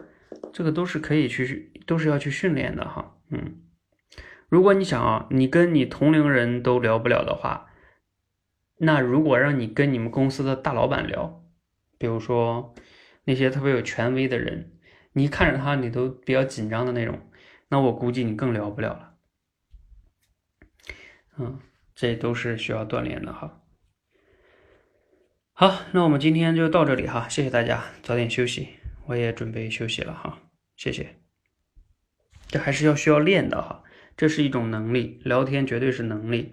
[0.52, 3.16] 这个都是可以去，都是要去训练的哈。
[3.30, 3.62] 嗯，
[4.50, 7.70] 如果你想啊，你跟你同龄人都聊不了的话，
[8.76, 11.42] 那如果让你跟你们公司的大老板聊。
[11.98, 12.74] 比如说
[13.24, 14.72] 那些特别有权威的人，
[15.14, 17.29] 你看着他你都比较紧张的那种，
[17.70, 19.14] 那我估计你更聊不了了。
[21.38, 21.58] 嗯，
[21.94, 23.62] 这都是需要锻炼的哈。
[25.52, 28.68] 好，那我们今天就到这里哈，谢谢大家，早点休息，
[29.06, 30.38] 我也准备休息了哈，
[30.76, 31.16] 谢谢。
[32.48, 33.84] 这还是要需要练的哈，
[34.16, 36.52] 这是一种能力，聊天绝对是能力。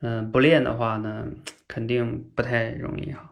[0.00, 1.26] 嗯，不练的话呢，
[1.66, 3.27] 肯定不太容易哈。